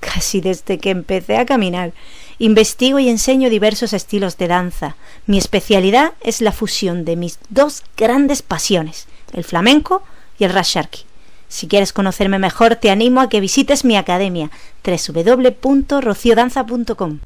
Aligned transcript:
casi 0.00 0.40
desde 0.40 0.78
que 0.78 0.90
empecé 0.90 1.36
a 1.36 1.46
caminar. 1.46 1.92
Investigo 2.38 2.98
y 2.98 3.08
enseño 3.08 3.48
diversos 3.50 3.92
estilos 3.92 4.36
de 4.38 4.48
danza. 4.48 4.96
Mi 5.26 5.38
especialidad 5.38 6.14
es 6.22 6.40
la 6.40 6.50
fusión 6.52 7.04
de 7.04 7.14
mis 7.16 7.38
dos 7.50 7.84
grandes 7.96 8.42
pasiones, 8.42 9.06
el 9.32 9.44
flamenco 9.44 10.02
y 10.38 10.44
el 10.44 10.52
rasharki. 10.52 11.04
Si 11.48 11.68
quieres 11.68 11.92
conocerme 11.92 12.38
mejor, 12.38 12.76
te 12.76 12.90
animo 12.90 13.20
a 13.20 13.28
que 13.28 13.40
visites 13.40 13.84
mi 13.84 13.96
academia 13.96 14.50
www.rociodanza.com. 14.84 17.20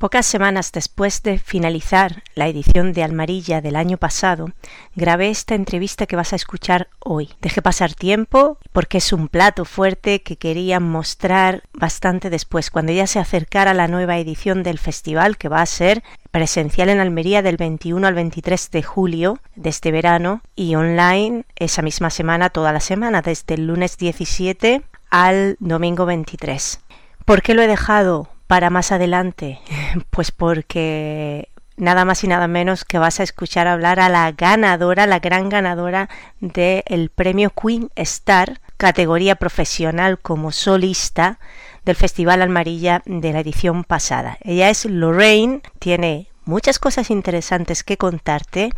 Pocas 0.00 0.24
semanas 0.24 0.72
después 0.72 1.22
de 1.22 1.38
finalizar 1.38 2.22
la 2.34 2.48
edición 2.48 2.94
de 2.94 3.02
Almarilla 3.02 3.60
del 3.60 3.76
año 3.76 3.98
pasado, 3.98 4.46
grabé 4.96 5.28
esta 5.28 5.54
entrevista 5.54 6.06
que 6.06 6.16
vas 6.16 6.32
a 6.32 6.36
escuchar 6.36 6.88
hoy. 7.00 7.28
Dejé 7.42 7.60
pasar 7.60 7.92
tiempo 7.92 8.56
porque 8.72 8.96
es 8.96 9.12
un 9.12 9.28
plato 9.28 9.66
fuerte 9.66 10.22
que 10.22 10.36
quería 10.36 10.80
mostrar 10.80 11.64
bastante 11.74 12.30
después, 12.30 12.70
cuando 12.70 12.92
ya 12.92 13.06
se 13.06 13.18
acercara 13.18 13.74
la 13.74 13.88
nueva 13.88 14.16
edición 14.16 14.62
del 14.62 14.78
festival 14.78 15.36
que 15.36 15.50
va 15.50 15.60
a 15.60 15.66
ser 15.66 16.02
presencial 16.30 16.88
en 16.88 17.00
Almería 17.00 17.42
del 17.42 17.58
21 17.58 18.06
al 18.06 18.14
23 18.14 18.70
de 18.70 18.82
julio 18.82 19.38
de 19.54 19.68
este 19.68 19.92
verano 19.92 20.40
y 20.56 20.76
online 20.76 21.44
esa 21.56 21.82
misma 21.82 22.08
semana 22.08 22.48
toda 22.48 22.72
la 22.72 22.80
semana, 22.80 23.20
desde 23.20 23.52
el 23.52 23.66
lunes 23.66 23.98
17 23.98 24.80
al 25.10 25.58
domingo 25.60 26.06
23. 26.06 26.80
¿Por 27.26 27.42
qué 27.42 27.52
lo 27.52 27.60
he 27.60 27.66
dejado 27.66 28.30
para 28.50 28.68
más 28.68 28.90
adelante? 28.90 29.60
Pues 30.10 30.32
porque 30.32 31.50
nada 31.76 32.04
más 32.04 32.24
y 32.24 32.26
nada 32.26 32.48
menos 32.48 32.84
que 32.84 32.98
vas 32.98 33.20
a 33.20 33.22
escuchar 33.22 33.68
hablar 33.68 34.00
a 34.00 34.08
la 34.08 34.32
ganadora, 34.32 35.06
la 35.06 35.20
gran 35.20 35.48
ganadora 35.48 36.08
del 36.40 37.10
premio 37.10 37.50
Queen 37.50 37.90
Star, 37.94 38.60
categoría 38.76 39.36
profesional 39.36 40.18
como 40.18 40.50
solista 40.50 41.38
del 41.84 41.94
Festival 41.94 42.42
Almarilla 42.42 43.02
de 43.06 43.32
la 43.32 43.38
edición 43.38 43.84
pasada. 43.84 44.36
Ella 44.40 44.68
es 44.68 44.84
Lorraine, 44.84 45.62
tiene 45.78 46.29
muchas 46.44 46.78
cosas 46.78 47.10
interesantes 47.10 47.84
que 47.84 47.96
contarte 47.96 48.70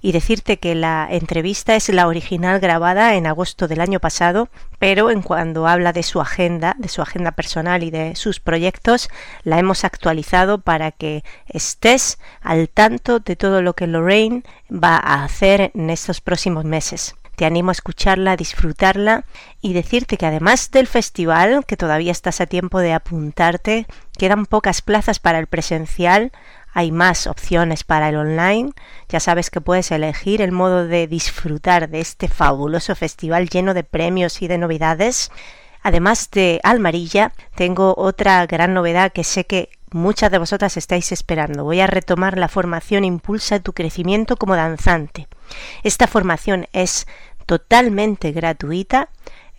y 0.00 0.12
decirte 0.12 0.58
que 0.58 0.74
la 0.74 1.06
entrevista 1.10 1.74
es 1.74 1.88
la 1.88 2.06
original 2.06 2.60
grabada 2.60 3.14
en 3.14 3.26
agosto 3.26 3.68
del 3.68 3.80
año 3.80 4.00
pasado, 4.00 4.48
pero 4.78 5.10
en 5.10 5.22
cuando 5.22 5.66
habla 5.66 5.92
de 5.92 6.02
su 6.02 6.20
agenda, 6.20 6.74
de 6.78 6.88
su 6.88 7.02
agenda 7.02 7.32
personal 7.32 7.82
y 7.82 7.90
de 7.90 8.16
sus 8.16 8.40
proyectos, 8.40 9.08
la 9.44 9.58
hemos 9.58 9.84
actualizado 9.84 10.58
para 10.58 10.90
que 10.90 11.24
estés 11.46 12.18
al 12.40 12.68
tanto 12.68 13.20
de 13.20 13.36
todo 13.36 13.62
lo 13.62 13.74
que 13.74 13.86
Lorraine 13.86 14.42
va 14.70 14.96
a 14.96 15.24
hacer 15.24 15.70
en 15.74 15.90
estos 15.90 16.20
próximos 16.20 16.64
meses. 16.64 17.14
Te 17.36 17.46
animo 17.46 17.70
a 17.70 17.72
escucharla, 17.72 18.32
a 18.32 18.36
disfrutarla 18.36 19.24
y 19.62 19.72
decirte 19.72 20.16
que 20.16 20.26
además 20.26 20.70
del 20.70 20.86
festival, 20.86 21.64
que 21.66 21.78
todavía 21.78 22.12
estás 22.12 22.40
a 22.40 22.46
tiempo 22.46 22.78
de 22.78 22.92
apuntarte, 22.92 23.86
quedan 24.18 24.44
pocas 24.44 24.82
plazas 24.82 25.18
para 25.18 25.38
el 25.38 25.46
presencial, 25.46 26.30
hay 26.72 26.90
más 26.90 27.26
opciones 27.26 27.84
para 27.84 28.08
el 28.08 28.16
online. 28.16 28.72
Ya 29.08 29.20
sabes 29.20 29.50
que 29.50 29.60
puedes 29.60 29.90
elegir 29.90 30.40
el 30.40 30.52
modo 30.52 30.86
de 30.86 31.06
disfrutar 31.06 31.88
de 31.88 32.00
este 32.00 32.28
fabuloso 32.28 32.94
festival 32.94 33.48
lleno 33.48 33.74
de 33.74 33.84
premios 33.84 34.42
y 34.42 34.48
de 34.48 34.58
novedades. 34.58 35.30
Además 35.82 36.30
de 36.30 36.60
Almarilla, 36.62 37.32
tengo 37.54 37.94
otra 37.96 38.46
gran 38.46 38.72
novedad 38.72 39.12
que 39.12 39.24
sé 39.24 39.44
que 39.44 39.70
muchas 39.90 40.30
de 40.30 40.38
vosotras 40.38 40.76
estáis 40.76 41.12
esperando. 41.12 41.64
Voy 41.64 41.80
a 41.80 41.86
retomar 41.86 42.38
la 42.38 42.48
formación 42.48 43.04
Impulsa 43.04 43.60
tu 43.60 43.72
crecimiento 43.72 44.36
como 44.36 44.56
danzante. 44.56 45.28
Esta 45.82 46.06
formación 46.06 46.66
es 46.72 47.06
totalmente 47.46 48.32
gratuita 48.32 49.10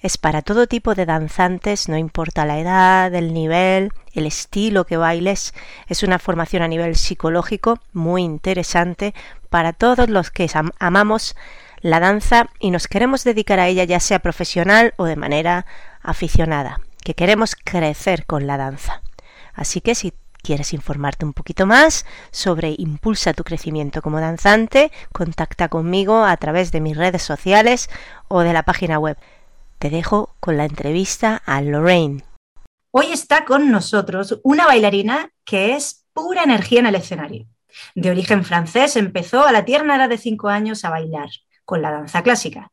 es 0.03 0.18
para 0.18 0.41
todo 0.41 0.68
tipo 0.68 0.96
de 0.96 1.06
danzantes, 1.06 1.88
no 1.88 1.97
importa 1.97 2.46
la 2.46 2.59
edad, 2.59 3.16
el 3.16 3.34
nivel, 3.34 3.94
el 4.12 4.25
estilo 4.25 4.86
que 4.86 4.97
bailes. 4.97 5.53
Es 5.88 6.03
una 6.03 6.19
formación 6.19 6.62
a 6.62 6.68
nivel 6.68 6.97
psicológico 6.97 7.80
muy 7.94 8.22
interesante 8.22 9.16
para 9.50 9.72
todos 9.72 10.09
los 10.09 10.30
que 10.30 10.52
amamos 10.78 11.38
la 11.80 12.02
danza 12.02 12.50
y 12.59 12.72
nos 12.72 12.90
queremos 12.90 13.24
dedicar 13.24 13.62
a 13.62 13.69
ella 13.69 13.86
ya 13.86 14.02
sea 14.02 14.19
profesional 14.19 14.94
o 14.97 15.06
de 15.06 15.16
manera 15.16 15.66
aficionada, 16.02 16.81
que 17.06 17.14
queremos 17.14 17.56
crecer 17.56 18.25
con 18.25 18.46
la 18.46 18.58
danza. 18.58 19.02
Así 19.53 19.80
que 19.80 19.96
si 19.96 20.12
quieres 20.41 20.74
informarte 20.74 21.24
un 21.24 21.31
poquito 21.31 21.66
más 21.66 22.06
sobre 22.30 22.75
Impulsa 22.78 23.34
tu 23.34 23.46
crecimiento 23.46 24.02
como 24.02 24.20
danzante, 24.20 24.91
contacta 25.14 25.70
conmigo 25.70 26.25
a 26.25 26.35
través 26.35 26.74
de 26.74 26.81
mis 26.81 26.97
redes 26.97 27.24
sociales 27.24 27.90
o 28.28 28.41
de 28.41 28.52
la 28.52 28.64
página 28.64 29.00
web 29.00 29.18
te 29.83 29.89
dejo 29.89 30.33
con 30.39 30.55
la 30.55 30.63
entrevista 30.63 31.41
a 31.45 31.61
Lorraine. 31.61 32.23
Hoy 32.91 33.07
está 33.07 33.44
con 33.44 33.69
nosotros 33.69 34.39
una 34.41 34.66
bailarina 34.66 35.31
que 35.44 35.75
es 35.75 36.05
pura 36.13 36.44
energía 36.44 36.79
en 36.79 36.85
el 36.85 36.95
escenario. 36.95 37.47
De 37.93 38.09
origen 38.09 38.45
francés, 38.45 38.95
empezó 38.95 39.43
a 39.43 39.51
la 39.51 39.66
tierna 39.66 39.97
edad 39.97 40.07
de 40.07 40.17
5 40.17 40.47
años 40.47 40.85
a 40.85 40.89
bailar 40.89 41.27
con 41.66 41.81
la 41.81 41.91
danza 41.91 42.23
clásica. 42.23 42.72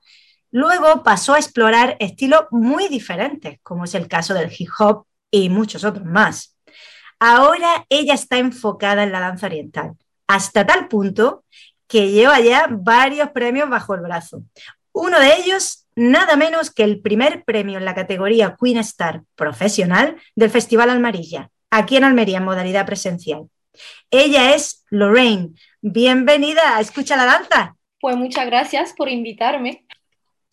Luego 0.52 1.02
pasó 1.02 1.34
a 1.34 1.38
explorar 1.38 1.96
estilos 1.98 2.42
muy 2.52 2.86
diferentes, 2.86 3.58
como 3.64 3.86
es 3.86 3.96
el 3.96 4.06
caso 4.06 4.32
del 4.32 4.52
hip 4.56 4.70
hop 4.78 5.04
y 5.32 5.48
muchos 5.48 5.82
otros 5.82 6.06
más. 6.06 6.56
Ahora 7.18 7.86
ella 7.88 8.14
está 8.14 8.38
enfocada 8.38 9.02
en 9.02 9.10
la 9.10 9.18
danza 9.18 9.46
oriental, 9.46 9.96
hasta 10.28 10.64
tal 10.64 10.86
punto 10.86 11.42
que 11.88 12.12
lleva 12.12 12.38
ya 12.38 12.68
varios 12.70 13.30
premios 13.30 13.68
bajo 13.68 13.96
el 13.96 14.02
brazo. 14.02 14.44
Uno 14.92 15.18
de 15.18 15.38
ellos 15.38 15.79
nada 15.96 16.36
menos 16.36 16.70
que 16.70 16.84
el 16.84 17.00
primer 17.00 17.44
premio 17.44 17.78
en 17.78 17.84
la 17.84 17.94
categoría 17.94 18.56
Queen 18.60 18.78
Star 18.78 19.22
profesional 19.34 20.16
del 20.34 20.50
Festival 20.50 20.90
Almarilla, 20.90 21.50
aquí 21.70 21.96
en 21.96 22.04
Almería 22.04 22.38
en 22.38 22.44
modalidad 22.44 22.86
presencial. 22.86 23.48
Ella 24.10 24.54
es 24.54 24.84
Lorraine. 24.90 25.50
Bienvenida 25.80 26.76
a 26.76 26.80
Escucha 26.80 27.16
la 27.16 27.24
Danza. 27.24 27.76
Pues 28.00 28.16
muchas 28.16 28.46
gracias 28.46 28.92
por 28.94 29.08
invitarme. 29.08 29.86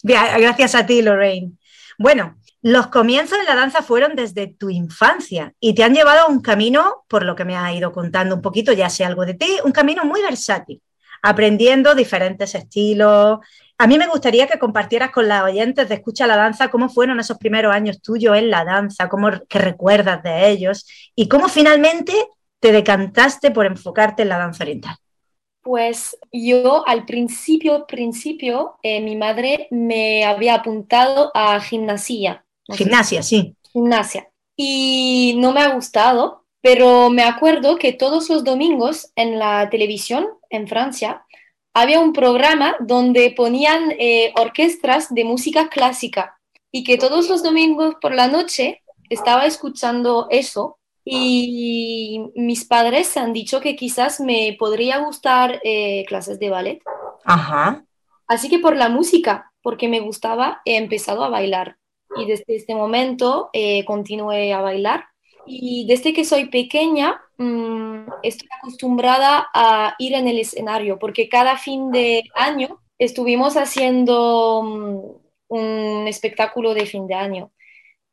Gracias 0.03 0.76
a 0.76 0.86
ti, 0.86 1.02
Lorraine. 1.02 1.53
Bueno, 1.97 2.38
los 2.62 2.88
comienzos 2.88 3.38
de 3.38 3.46
la 3.46 3.56
danza 3.56 3.81
fueron 3.81 4.16
desde 4.16 4.47
tu 4.47 4.70
infancia 4.70 5.53
y 5.59 5.74
te 5.74 5.84
han 5.84 5.94
llevado 5.94 6.22
a 6.22 6.28
un 6.28 6.42
camino, 6.42 7.06
por 7.08 7.24
lo 7.24 7.36
que 7.36 7.46
me 7.46 7.56
ha 7.56 7.74
ido 7.74 7.92
contando 7.92 8.36
un 8.36 8.42
poquito, 8.42 8.74
ya 8.74 8.90
sé 8.90 9.06
algo 9.06 9.26
de 9.26 9.36
ti, 9.36 9.58
un 9.64 9.72
camino 9.72 10.06
muy 10.06 10.22
versátil, 10.22 10.81
aprendiendo 11.22 11.96
diferentes 11.96 12.56
estilos, 12.56 13.40
a 13.80 13.88
mí 13.88 13.98
me 13.98 14.08
gustaría 14.08 14.48
que 14.48 14.58
compartieras 14.58 15.12
con 15.12 15.28
las 15.28 15.44
oyentes 15.44 15.88
de 15.88 15.96
Escucha 15.96 16.26
la 16.26 16.36
Danza 16.36 16.70
cómo 16.70 16.90
fueron 16.90 17.20
esos 17.20 17.38
primeros 17.38 17.74
años 17.74 18.02
tuyos 18.02 18.36
en 18.36 18.50
la 18.50 18.66
danza, 18.66 19.08
cómo 19.08 19.30
que 19.48 19.60
recuerdas 19.60 20.24
de 20.24 20.50
ellos 20.50 20.88
y 21.16 21.28
cómo 21.28 21.48
finalmente 21.48 22.14
te 22.60 22.72
decantaste 22.72 23.52
por 23.52 23.68
enfocarte 23.68 24.24
en 24.24 24.30
la 24.30 24.40
danza 24.40 24.64
oriental. 24.64 24.96
Pues 25.62 26.18
yo 26.32 26.88
al 26.88 27.06
principio, 27.06 27.86
principio, 27.86 28.78
eh, 28.82 29.02
mi 29.02 29.16
madre 29.16 29.68
me 29.70 30.26
había 30.26 30.56
apuntado 30.56 31.30
a 31.35 31.59
gimnasia. 31.59 32.46
Gimnasia, 32.70 33.22
sí. 33.22 33.56
Gimnasia. 33.73 34.28
Y 34.56 35.35
no 35.38 35.52
me 35.52 35.62
ha 35.62 35.73
gustado, 35.73 36.46
pero 36.62 37.09
me 37.09 37.23
acuerdo 37.23 37.78
que 37.78 37.94
todos 37.94 38.30
los 38.30 38.44
domingos 38.44 39.12
en 39.16 39.38
la 39.38 39.70
televisión 39.70 40.28
en 40.50 40.68
Francia 40.68 41.26
había 41.79 42.00
un 42.00 42.12
programa 42.12 42.76
donde 42.79 43.32
ponían 43.38 43.91
eh, 44.00 44.34
orquestas 44.35 45.14
de 45.14 45.24
música 45.24 45.70
clásica 45.70 46.35
y 46.72 46.84
que 46.84 46.97
todos 46.97 47.29
los 47.29 47.44
domingos 47.44 47.94
por 48.02 48.16
la 48.16 48.28
noche 48.28 48.82
estaba 49.09 49.46
escuchando 49.46 50.26
eso 50.32 50.79
y 51.06 52.32
mis 52.35 52.66
padres 52.66 53.16
han 53.16 53.32
dicho 53.32 53.62
que 53.62 53.76
quizás 53.76 54.20
me 54.20 54.56
podría 54.58 54.97
gustar 54.97 55.62
eh, 55.64 56.03
clases 56.08 56.40
de 56.40 56.50
ballet. 56.50 56.82
Ajá. 57.24 57.85
Así 58.28 58.50
que 58.50 58.58
por 58.58 58.76
la 58.76 58.90
música, 58.90 59.52
porque 59.62 59.88
me 59.88 60.00
gustaba, 60.00 60.62
he 60.66 60.78
empezado 60.78 61.23
a 61.23 61.30
bailar 61.30 61.78
y 62.18 62.26
desde 62.26 62.56
este 62.56 62.73
momento 62.73 63.52
eh, 63.53 63.85
continué 63.85 64.52
a 64.52 64.62
bailar 64.62 65.06
y 65.47 65.85
desde 65.88 66.14
que 66.14 66.26
soy 66.26 66.46
pequeña 66.49 67.22
mm, 67.38 68.09
estoy 68.23 68.49
acostumbrada 68.59 69.47
a 69.53 69.96
ir 69.97 70.14
en 70.14 70.28
el 70.28 70.40
escenario 70.40 70.99
porque 70.99 71.29
cada 71.29 71.58
fin 71.58 71.91
de 71.91 72.23
año 72.35 72.82
estuvimos 72.99 73.55
haciendo 73.58 74.64
mm, 74.64 75.55
un 75.55 76.08
espectáculo 76.08 76.73
de 76.73 76.85
fin 76.85 77.08
de 77.08 77.16
año. 77.16 77.52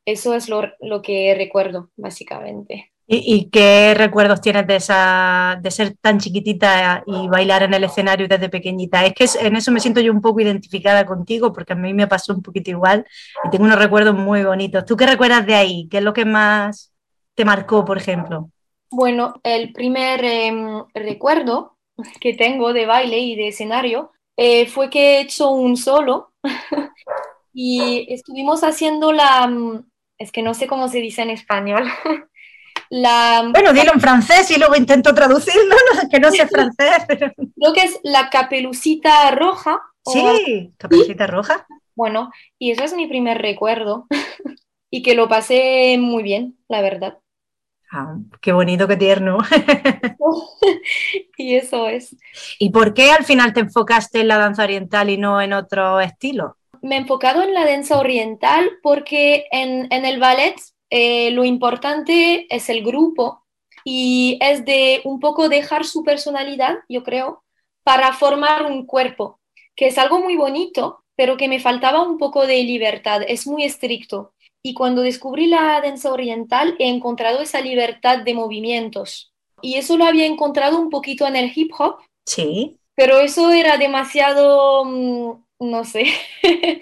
eso 0.05 0.35
es 0.35 0.49
lo, 0.49 0.63
lo 0.81 1.01
que 1.01 1.35
recuerdo, 1.35 1.89
básicamente. 1.97 2.91
¿Y, 3.07 3.49
qué 3.51 3.93
recuerdos 3.95 4.41
tienes 4.41 4.65
de, 4.65 4.77
esa, 4.77 5.59
de 5.61 5.69
ser 5.69 5.95
tan 6.01 6.19
chiquitita 6.19 7.03
y 7.05 7.27
bailar 7.27 7.61
en 7.61 7.75
el 7.75 7.83
escenario 7.83 8.27
desde 8.27 8.49
pequeñita? 8.49 9.05
Es 9.05 9.13
que 9.13 9.45
en 9.45 9.55
eso 9.55 9.71
me 9.71 9.79
siento 9.79 10.01
yo 10.01 10.11
un 10.11 10.21
poco 10.21 10.39
identificada 10.39 11.05
contigo 11.05 11.53
porque 11.53 11.73
a 11.73 11.75
mí 11.75 11.93
me 11.93 12.07
pasó 12.07 12.33
un 12.33 12.41
poquito 12.41 12.71
igual 12.71 13.05
y 13.43 13.49
tengo 13.51 13.65
unos 13.65 13.77
recuerdos 13.77 14.15
muy 14.15 14.43
bonitos. 14.43 14.85
¿Tú 14.85 14.97
qué 14.97 15.05
recuerdas 15.05 15.45
de 15.45 15.53
ahí? 15.53 15.87
¿Qué 15.89 15.99
es 15.99 16.03
lo 16.03 16.13
que 16.13 16.25
más 16.25 16.94
te 17.35 17.45
marcó, 17.45 17.85
por 17.85 17.97
ejemplo? 17.97 18.49
Bueno, 18.89 19.35
el 19.43 19.73
primer 19.73 20.23
em, 20.23 20.83
recuerdo 20.93 21.77
que 22.21 22.33
tengo 22.33 22.73
de 22.73 22.85
baile 22.85 23.19
y 23.19 23.35
de 23.35 23.49
escenario 23.49 24.11
eh, 24.37 24.67
fue 24.67 24.89
que 24.89 25.17
he 25.17 25.21
hecho 25.21 25.51
un 25.51 25.77
solo 25.77 26.33
y 27.53 28.07
estuvimos 28.09 28.63
haciendo 28.63 29.11
la, 29.11 29.47
mm, 29.47 29.85
es 30.17 30.31
que 30.31 30.41
no 30.41 30.53
sé 30.53 30.67
cómo 30.67 30.87
se 30.87 30.99
dice 30.99 31.21
en 31.21 31.29
español. 31.29 31.85
La, 32.91 33.49
bueno, 33.51 33.73
dilo 33.73 33.93
en 33.93 33.99
francés 33.99 34.51
y 34.51 34.59
luego 34.59 34.75
intento 34.75 35.13
traducirlo, 35.15 35.75
que 36.11 36.19
no 36.19 36.29
sé 36.29 36.45
francés. 36.47 37.05
Creo 37.07 37.73
que 37.73 37.81
es 37.81 37.99
la 38.03 38.29
capelucita 38.29 39.31
roja. 39.31 39.81
Sí, 40.05 40.71
capelucita 40.77 41.25
roja. 41.25 41.65
Bueno, 41.95 42.31
y 42.59 42.71
eso 42.71 42.83
es 42.83 42.93
mi 42.93 43.07
primer 43.07 43.41
recuerdo 43.41 44.05
y 44.91 45.01
que 45.01 45.15
lo 45.15 45.27
pasé 45.27 45.97
muy 45.99 46.21
bien, 46.21 46.59
la 46.67 46.81
verdad. 46.81 47.17
Ah, 47.97 48.17
qué 48.41 48.51
bonito, 48.51 48.89
qué 48.89 48.97
tierno. 48.97 49.37
y 51.37 51.55
eso 51.55 51.87
es. 51.87 52.13
¿Y 52.59 52.71
por 52.71 52.93
qué 52.93 53.11
al 53.11 53.23
final 53.23 53.53
te 53.53 53.61
enfocaste 53.61 54.19
en 54.19 54.27
la 54.27 54.37
danza 54.37 54.65
oriental 54.65 55.09
y 55.09 55.17
no 55.17 55.39
en 55.39 55.53
otro 55.53 56.01
estilo? 56.01 56.57
Me 56.81 56.95
he 56.95 56.99
enfocado 56.99 57.41
en 57.41 57.53
la 57.53 57.65
danza 57.65 57.97
oriental 57.97 58.69
porque 58.83 59.45
en, 59.49 59.87
en 59.91 60.03
el 60.03 60.19
ballet 60.19 60.55
eh, 60.89 61.31
lo 61.31 61.45
importante 61.45 62.53
es 62.53 62.67
el 62.67 62.83
grupo 62.83 63.45
y 63.85 64.39
es 64.41 64.65
de 64.65 64.99
un 65.05 65.21
poco 65.21 65.47
dejar 65.47 65.85
su 65.85 66.03
personalidad, 66.03 66.75
yo 66.89 67.01
creo, 67.01 67.45
para 67.83 68.11
formar 68.11 68.65
un 68.65 68.85
cuerpo, 68.85 69.39
que 69.73 69.87
es 69.87 69.97
algo 69.97 70.19
muy 70.19 70.35
bonito, 70.35 71.05
pero 71.15 71.37
que 71.37 71.47
me 71.47 71.61
faltaba 71.61 72.03
un 72.03 72.17
poco 72.17 72.45
de 72.45 72.61
libertad, 72.63 73.21
es 73.25 73.47
muy 73.47 73.63
estricto. 73.63 74.33
Y 74.65 74.73
cuando 74.73 75.03
descubrí 75.03 75.45
la 75.45 75.79
danza 75.79 76.11
oriental 76.11 76.75
he 76.79 76.89
encontrado 76.89 77.39
esa 77.39 77.61
libertad 77.61 78.23
de 78.23 78.33
movimientos. 78.33 79.31
Y 79.61 79.75
eso 79.75 79.95
lo 79.95 80.05
había 80.05 80.25
encontrado 80.25 80.79
un 80.79 80.89
poquito 80.89 81.27
en 81.27 81.35
el 81.35 81.51
hip 81.55 81.71
hop. 81.77 81.97
Sí. 82.25 82.79
Pero 82.95 83.19
eso 83.19 83.51
era 83.51 83.77
demasiado, 83.77 84.83
mm, 84.83 85.33
no 85.59 85.83
sé, 85.83 86.05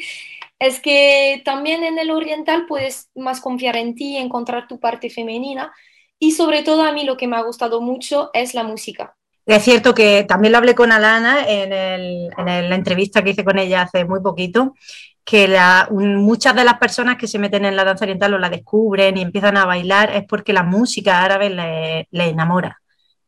es 0.59 0.79
que 0.79 1.41
también 1.43 1.83
en 1.83 1.99
el 1.99 2.11
oriental 2.11 2.67
puedes 2.67 3.09
más 3.15 3.41
confiar 3.41 3.75
en 3.75 3.95
ti, 3.95 4.15
encontrar 4.15 4.69
tu 4.69 4.79
parte 4.79 5.09
femenina 5.09 5.73
y 6.17 6.31
sobre 6.31 6.63
todo 6.63 6.83
a 6.83 6.93
mí 6.93 7.03
lo 7.03 7.17
que 7.17 7.27
me 7.27 7.35
ha 7.35 7.41
gustado 7.41 7.81
mucho 7.81 8.29
es 8.33 8.53
la 8.53 8.63
música. 8.63 9.17
Es 9.45 9.63
cierto 9.63 9.93
que 9.93 10.23
también 10.23 10.53
lo 10.53 10.59
hablé 10.59 10.73
con 10.73 10.93
Alana 10.93 11.45
en, 11.45 12.29
la 12.29 12.75
entrevista 12.75 13.21
que 13.21 13.31
hice 13.31 13.43
con 13.43 13.59
ella 13.59 13.81
hace 13.81 14.05
muy 14.05 14.21
poquito, 14.21 14.73
que 15.23 15.47
muchas 15.91 16.55
de 16.55 16.65
las 16.65 16.77
personas 16.77 17.17
que 17.17 17.27
se 17.27 17.39
meten 17.39 17.65
en 17.65 17.75
la 17.75 17.85
danza 17.85 18.05
oriental 18.05 18.33
o 18.33 18.37
la 18.39 18.49
descubren 18.49 19.17
y 19.17 19.21
empiezan 19.21 19.57
a 19.57 19.65
bailar 19.65 20.11
es 20.13 20.25
porque 20.27 20.53
la 20.53 20.63
música 20.63 21.23
árabe 21.23 21.49
les 21.49 22.07
le 22.11 22.29
enamora. 22.29 22.81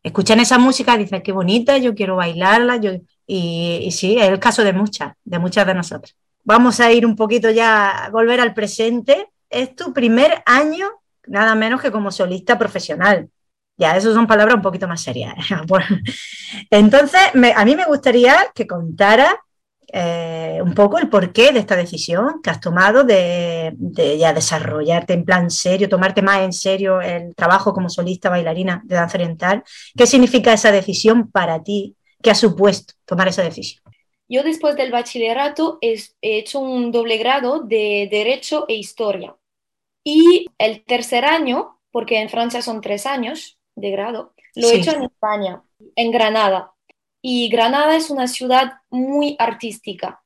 Escuchan 0.03 0.39
esa 0.39 0.57
música 0.57 0.95
y 0.95 0.99
dicen, 0.99 1.21
qué 1.23 1.31
bonita, 1.31 1.77
yo 1.77 1.95
quiero 1.95 2.15
bailarla. 2.15 2.77
Yo... 2.77 2.91
Y, 3.27 3.89
sí, 3.91 4.17
es 4.19 4.27
el 4.27 4.39
caso 4.39 4.63
de 4.63 4.73
muchas, 4.73 5.13
de 5.23 5.39
muchas 5.39 5.65
de 5.65 5.73
nosotras 5.73 6.15
vamos 6.45 6.79
a 6.79 6.91
ir 6.91 7.05
un 7.05 7.15
poquito 7.17 7.49
ya, 7.49 8.05
a 8.05 8.09
volver 8.09 8.39
al 8.39 8.53
presente. 8.53 9.29
Es 9.49 9.75
tu 9.75 9.91
primer 9.91 10.41
año, 10.45 10.87
nada 11.27 11.55
menos 11.55 11.81
que 11.81 11.91
como 11.91 12.11
solista 12.11 12.57
profesional. 12.57 13.29
Ya, 13.77 13.97
eso 13.97 14.13
son 14.13 14.25
palabras 14.25 14.55
un 14.55 14.61
poquito 14.61 14.87
más 14.87 15.01
serias. 15.01 15.35
Entonces, 16.69 17.19
a 17.55 17.65
mí 17.65 17.75
me 17.75 17.85
gustaría 17.85 18.37
que 18.55 18.65
contara 18.65 19.37
eh, 19.97 20.59
un 20.61 20.73
poco 20.73 20.97
el 20.97 21.07
porqué 21.07 21.53
de 21.53 21.59
esta 21.59 21.77
decisión 21.77 22.41
que 22.43 22.49
has 22.49 22.59
tomado 22.59 23.05
de, 23.05 23.71
de, 23.77 24.17
ya 24.17 24.33
desarrollarte 24.33 25.13
en 25.13 25.23
plan 25.23 25.49
serio, 25.49 25.87
tomarte 25.87 26.21
más 26.21 26.41
en 26.41 26.51
serio 26.51 26.99
el 26.99 27.33
trabajo 27.33 27.73
como 27.73 27.87
solista 27.87 28.29
bailarina 28.29 28.81
de 28.83 28.95
danza 28.95 29.17
oriental. 29.17 29.63
¿Qué 29.95 30.05
significa 30.05 30.51
esa 30.51 30.73
decisión 30.73 31.31
para 31.31 31.63
ti? 31.63 31.95
¿Qué 32.21 32.29
ha 32.29 32.35
supuesto 32.35 32.93
tomar 33.05 33.29
esa 33.29 33.41
decisión? 33.41 33.81
Yo 34.27 34.43
después 34.43 34.75
del 34.75 34.91
bachillerato 34.91 35.77
he 35.79 35.97
hecho 36.21 36.59
un 36.59 36.91
doble 36.91 37.17
grado 37.17 37.61
de 37.61 38.09
Derecho 38.11 38.65
e 38.67 38.73
Historia. 38.73 39.37
Y 40.03 40.47
el 40.57 40.83
tercer 40.83 41.23
año, 41.23 41.79
porque 41.91 42.19
en 42.19 42.27
Francia 42.27 42.61
son 42.61 42.81
tres 42.81 43.05
años 43.05 43.57
de 43.75 43.91
grado, 43.91 44.33
lo 44.55 44.69
he 44.69 44.75
hecho 44.75 44.91
en 44.91 45.03
España, 45.03 45.63
en 45.95 46.11
Granada. 46.11 46.73
Y 47.27 47.49
Granada 47.49 47.95
es 47.95 48.11
una 48.11 48.27
ciudad 48.27 48.73
muy 48.91 49.35
artística. 49.39 50.21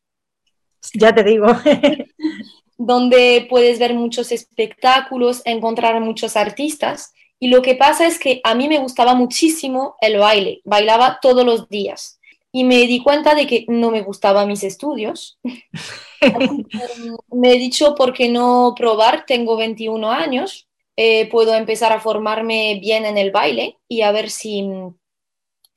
Ya 0.93 1.15
te 1.15 1.23
digo. 1.23 1.47
donde 2.77 3.47
puedes 3.49 3.79
ver 3.79 3.93
muchos 3.93 4.33
espectáculos, 4.33 5.41
encontrar 5.45 6.01
muchos 6.01 6.35
artistas. 6.35 7.13
Y 7.39 7.47
lo 7.47 7.61
que 7.61 7.75
pasa 7.75 8.05
es 8.05 8.19
que 8.19 8.41
a 8.43 8.53
mí 8.53 8.67
me 8.67 8.79
gustaba 8.79 9.15
muchísimo 9.15 9.95
el 10.01 10.17
baile, 10.17 10.59
bailaba 10.65 11.19
todos 11.21 11.45
los 11.45 11.69
días 11.69 12.19
y 12.51 12.65
me 12.65 12.85
di 12.85 13.01
cuenta 13.01 13.33
de 13.33 13.47
que 13.47 13.63
no 13.69 13.91
me 13.91 14.01
gustaban 14.01 14.49
mis 14.49 14.65
estudios. 14.65 15.39
me 17.31 17.53
he 17.53 17.57
dicho, 17.59 17.95
¿por 17.95 18.11
qué 18.11 18.27
no 18.27 18.73
probar? 18.75 19.25
Tengo 19.25 19.55
21 19.55 20.11
años, 20.11 20.67
eh, 20.97 21.29
puedo 21.29 21.55
empezar 21.55 21.93
a 21.93 22.01
formarme 22.01 22.77
bien 22.81 23.05
en 23.05 23.17
el 23.17 23.31
baile 23.31 23.77
y 23.87 24.01
a 24.01 24.11
ver 24.11 24.29
si, 24.29 24.67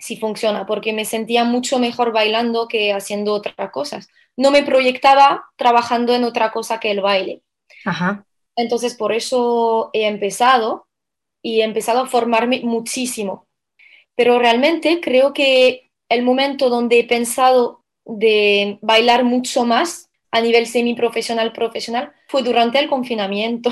si 0.03 0.17
funciona, 0.17 0.67
porque 0.67 0.93
me 0.93 1.05
sentía 1.05 1.45
mucho 1.45 1.79
mejor 1.79 2.13
bailando 2.13 2.67
que 2.67 2.93
haciendo 2.93 3.33
otras 3.35 3.71
cosas. 3.71 4.09
No 4.37 4.51
me 4.51 4.65
proyectaba 4.65 5.45
trabajando 5.57 6.13
en 6.13 6.25
otra 6.25 6.51
cosa 6.51 6.81
que 6.81 6.91
el 6.91 7.01
baile. 7.01 7.43
Entonces, 8.57 8.97
por 8.97 9.13
eso 9.13 9.91
he 9.93 10.09
empezado 10.09 10.89
y 11.41 11.61
he 11.61 11.65
empezado 11.65 12.01
a 12.01 12.07
formarme 12.07 12.63
muchísimo. 12.65 13.47
Pero 14.17 14.41
realmente 14.41 15.01
creo 15.01 15.33
que 15.33 15.93
el 16.09 16.25
momento 16.25 16.69
donde 16.69 16.99
he 16.99 17.05
pensado 17.05 17.85
de 18.05 18.81
bailar 18.83 19.23
mucho 19.23 19.65
más 19.65 20.11
a 20.33 20.41
nivel 20.41 20.67
semiprofesional 20.67 21.53
profesional 21.53 22.13
fue 22.27 22.43
durante 22.43 22.81
el 22.81 22.89
confinamiento. 22.89 23.71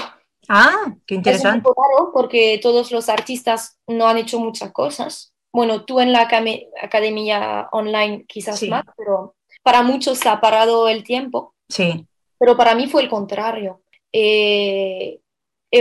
Ah, 0.49 0.95
qué 1.07 1.17
interesante. 1.17 1.49
Es 1.49 1.55
un 1.57 1.63
poco 1.63 1.83
raro 1.83 2.11
porque 2.13 2.61
todos 2.63 2.93
los 2.93 3.09
artistas 3.09 3.81
no 3.89 4.07
han 4.07 4.19
hecho 4.19 4.39
muchas 4.39 4.71
cosas. 4.71 5.30
Bueno, 5.53 5.85
tú 5.85 6.01
en 6.01 6.13
la 6.13 6.23
academia 6.23 7.69
online 7.73 8.25
quizás 8.27 8.63
más, 8.69 8.85
pero 8.97 9.35
para 9.63 9.83
muchos 9.83 10.19
se 10.19 10.29
ha 10.29 10.41
parado 10.41 10.89
el 10.89 11.03
tiempo. 11.05 11.55
Sí. 11.69 12.07
Pero 12.39 12.57
para 12.57 12.75
mí 12.75 12.87
fue 12.87 13.03
el 13.03 13.09
contrario. 13.09 13.83
he 14.13 15.19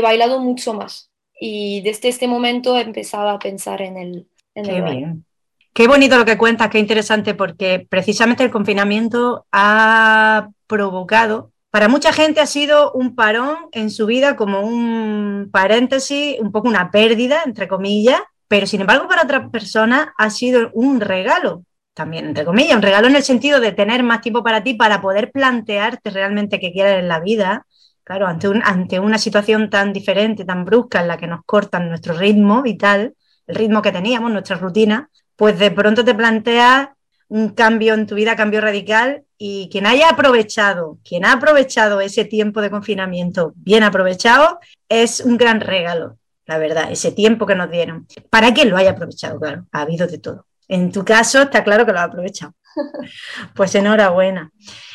bailado 0.02 0.40
mucho 0.40 0.74
más 0.74 1.10
y 1.40 1.82
desde 1.82 2.10
este 2.10 2.28
momento 2.28 2.78
he 2.78 2.82
empezado 2.82 3.30
a 3.30 3.40
pensar 3.40 3.82
en 3.82 3.98
el, 3.98 4.28
en 4.56 4.66
Qué 4.66 4.82
bien. 4.82 5.26
Qué 5.74 5.88
bonito 5.88 6.18
lo 6.18 6.26
que 6.26 6.38
cuentas, 6.38 6.70
qué 6.70 6.80
interesante, 6.80 7.34
porque 7.36 7.88
precisamente 7.90 8.44
el 8.44 8.52
confinamiento 8.52 9.46
ha 9.52 10.50
provocado, 10.68 11.52
para 11.72 11.88
mucha 11.88 12.12
gente 12.12 12.42
ha 12.42 12.48
sido 12.48 12.92
un 12.94 13.16
parón 13.16 13.56
en 13.72 13.92
su 13.92 14.08
vida, 14.08 14.36
como 14.36 14.62
un 14.62 15.50
paréntesis, 15.52 16.38
un 16.40 16.52
poco 16.52 16.68
una 16.68 16.90
pérdida, 16.90 17.44
entre 17.46 17.68
comillas, 17.68 18.20
pero 18.50 18.68
sin 18.68 18.82
embargo 18.82 19.08
para 19.08 19.24
otras 19.24 19.50
personas 19.50 20.10
ha 20.18 20.30
sido 20.30 20.72
un 20.74 21.00
regalo, 21.00 21.64
también 21.94 22.26
entre 22.26 22.44
comillas, 22.44 22.76
un 22.76 22.82
regalo 22.82 23.08
en 23.08 23.16
el 23.16 23.24
sentido 23.24 23.62
de 23.62 23.72
tener 23.72 24.04
más 24.04 24.22
tiempo 24.22 24.44
para 24.44 24.64
ti, 24.64 24.74
para 24.74 25.02
poder 25.02 25.32
plantearte 25.32 26.10
realmente 26.10 26.60
qué 26.60 26.74
quieres 26.74 27.00
en 27.00 27.08
la 27.08 27.22
vida. 27.22 27.66
Claro, 28.04 28.26
ante, 28.26 28.50
un, 28.50 28.62
ante 28.64 29.00
una 29.00 29.20
situación 29.20 29.70
tan 29.70 29.94
diferente, 29.94 30.44
tan 30.44 30.66
brusca 30.66 31.00
en 31.00 31.08
la 31.08 31.18
que 31.18 31.28
nos 31.28 31.42
cortan 31.46 31.90
nuestro 31.90 32.16
ritmo 32.16 32.64
vital, 32.64 33.14
el 33.46 33.56
ritmo 33.56 33.84
que 33.84 33.92
teníamos, 33.92 34.32
nuestra 34.32 34.58
rutina, 34.58 35.10
pues 35.36 35.60
de 35.60 35.70
pronto 35.70 36.04
te 36.04 36.16
planteas 36.16 36.90
un 37.28 37.50
cambio 37.50 37.94
en 37.94 38.08
tu 38.08 38.16
vida, 38.16 38.36
cambio 38.36 38.62
radical, 38.62 39.24
y 39.38 39.70
quien 39.72 39.86
haya 39.86 40.10
aprovechado, 40.10 40.98
quien 41.08 41.24
ha 41.24 41.34
aprovechado 41.34 42.02
ese 42.02 42.26
tiempo 42.26 42.62
de 42.62 42.72
confinamiento 42.72 43.54
bien 43.56 43.84
aprovechado, 43.84 44.60
es 44.90 45.22
un 45.22 45.38
gran 45.38 45.62
regalo, 45.62 46.18
la 46.50 46.58
verdad, 46.58 46.92
ese 46.92 47.12
tiempo 47.12 47.46
que 47.46 47.54
nos 47.54 47.70
dieron. 47.70 48.08
Para 48.32 48.52
quien 48.56 48.72
lo 48.72 48.78
haya 48.78 48.92
aprovechado, 48.92 49.40
claro, 49.40 49.68
ha 49.72 49.82
habido 49.82 50.08
de 50.08 50.18
todo. 50.18 50.48
En 50.68 50.92
tu 50.92 51.06
caso 51.06 51.44
está 51.44 51.64
claro 51.64 51.86
que 51.86 51.94
lo 51.94 52.00
ha 52.00 52.04
aprovechado. 52.04 52.54
Pues 53.56 53.76
enhorabuena. 53.76 54.52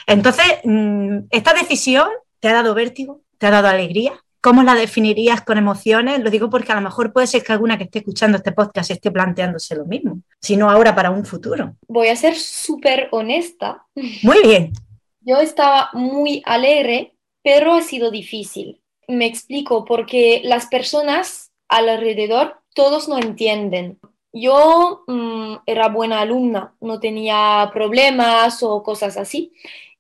Entonces, 0.07 0.47
mm, 0.65 1.27
¿esta 1.31 1.53
decisión 1.55 2.09
te 2.41 2.49
ha 2.49 2.55
dado 2.55 2.75
vértigo? 2.75 3.23
¿Te 3.39 3.47
ha 3.47 3.51
dado 3.51 3.69
alegría? 3.69 4.13
¿Cómo 4.41 4.65
la 4.65 4.75
definirías 4.75 5.43
con 5.43 5.59
emociones? 5.59 6.21
Lo 6.21 6.31
digo 6.31 6.51
porque 6.51 6.73
a 6.73 6.75
lo 6.75 6.81
mejor 6.81 7.13
puede 7.13 7.29
ser 7.29 7.45
que 7.45 7.53
alguna 7.53 7.79
que 7.79 7.85
esté 7.85 8.01
escuchando 8.01 8.39
este 8.39 8.53
podcast 8.53 8.91
esté 8.91 9.11
planteándose 9.11 9.77
lo 9.77 9.87
mismo, 9.87 10.23
sino 10.41 10.69
ahora 10.71 10.95
para 10.95 11.11
un 11.11 11.25
futuro. 11.25 11.77
Voy 11.87 12.09
a 12.09 12.17
ser 12.17 12.35
súper 12.37 13.09
honesta. 13.13 13.87
Muy 14.23 14.43
bien. 14.43 14.73
Yo 15.21 15.39
estaba 15.39 15.91
muy 15.93 16.43
alegre, 16.45 17.15
pero 17.43 17.75
ha 17.75 17.83
sido 17.83 18.11
difícil, 18.11 18.81
Me 19.07 19.27
explico, 19.27 19.85
porque 19.85 20.41
las 20.45 20.67
personas 20.67 21.44
alrededor, 21.77 22.61
todos 22.75 23.09
no 23.09 23.19
entienden. 23.19 23.99
Yo 24.33 25.05
mm, 25.07 25.57
era 25.67 25.89
buena 25.89 26.21
alumna, 26.21 26.75
no 26.81 27.01
tenía 27.01 27.71
problemas 27.73 28.63
o 28.63 28.83
cosas 28.83 29.17
así. 29.17 29.53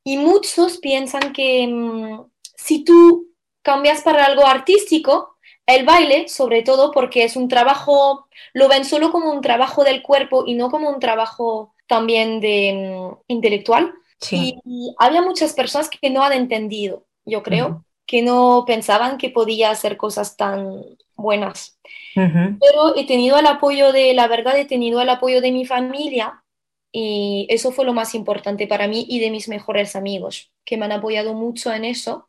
Y 0.02 0.19
muchos 0.19 0.78
piensan 0.78 1.33
que 1.33 1.66
mm, 1.66 2.25
si 2.57 2.85
tú 2.85 3.28
cambias 3.62 4.02
para 4.02 4.26
algo 4.26 4.47
artístico, 4.47 5.37
el 5.66 5.87
baile, 5.87 6.28
sobre 6.28 6.62
todo 6.62 6.90
porque 6.90 7.25
es 7.25 7.37
un 7.37 7.49
trabajo, 7.49 8.28
lo 8.52 8.69
ven 8.69 8.85
solo 8.85 9.11
como 9.11 9.31
un 9.31 9.40
trabajo 9.40 9.85
del 9.85 10.02
cuerpo 10.02 10.45
y 10.47 10.54
no 10.54 10.71
como 10.71 10.90
un 10.90 11.00
trabajo 11.00 11.75
también 11.87 12.40
de 12.40 12.99
mm, 12.99 13.23
intelectual. 13.28 13.95
Y, 14.31 14.95
había 14.99 15.23
muchas 15.23 15.52
personas 15.52 15.90
que 15.90 16.09
no 16.09 16.23
han 16.23 16.33
entendido, 16.33 17.04
yo 17.26 17.43
creo, 17.43 17.85
que 18.06 18.23
no 18.23 18.64
pensaban 18.66 19.18
que 19.18 19.30
podía 19.30 19.70
hacer 19.70 19.96
cosas 19.96 20.37
tan 20.37 20.82
buenas. 21.16 21.78
Pero 22.14 22.96
he 22.96 23.06
tenido 23.06 23.38
el 23.38 23.46
apoyo 23.46 23.92
de, 23.92 24.14
la 24.14 24.28
verdad, 24.28 24.58
he 24.58 24.64
tenido 24.64 25.00
el 25.00 25.08
apoyo 25.08 25.40
de 25.40 25.52
mi 25.52 25.66
familia 25.66 26.44
y 26.92 27.46
eso 27.50 27.73
fue 27.73 27.84
lo 27.84 27.92
más 27.92 28.14
importante 28.14 28.68
para 28.68 28.87
mí 28.87 29.04
y 29.08 29.18
de 29.18 29.30
mis 29.30 29.49
mejores 29.49 29.96
amigos, 29.96 30.52
que 30.64 30.76
me 30.76 30.84
han 30.84 30.92
apoyado 30.92 31.34
mucho 31.34 31.73
en 31.73 31.84
eso. 31.84 32.28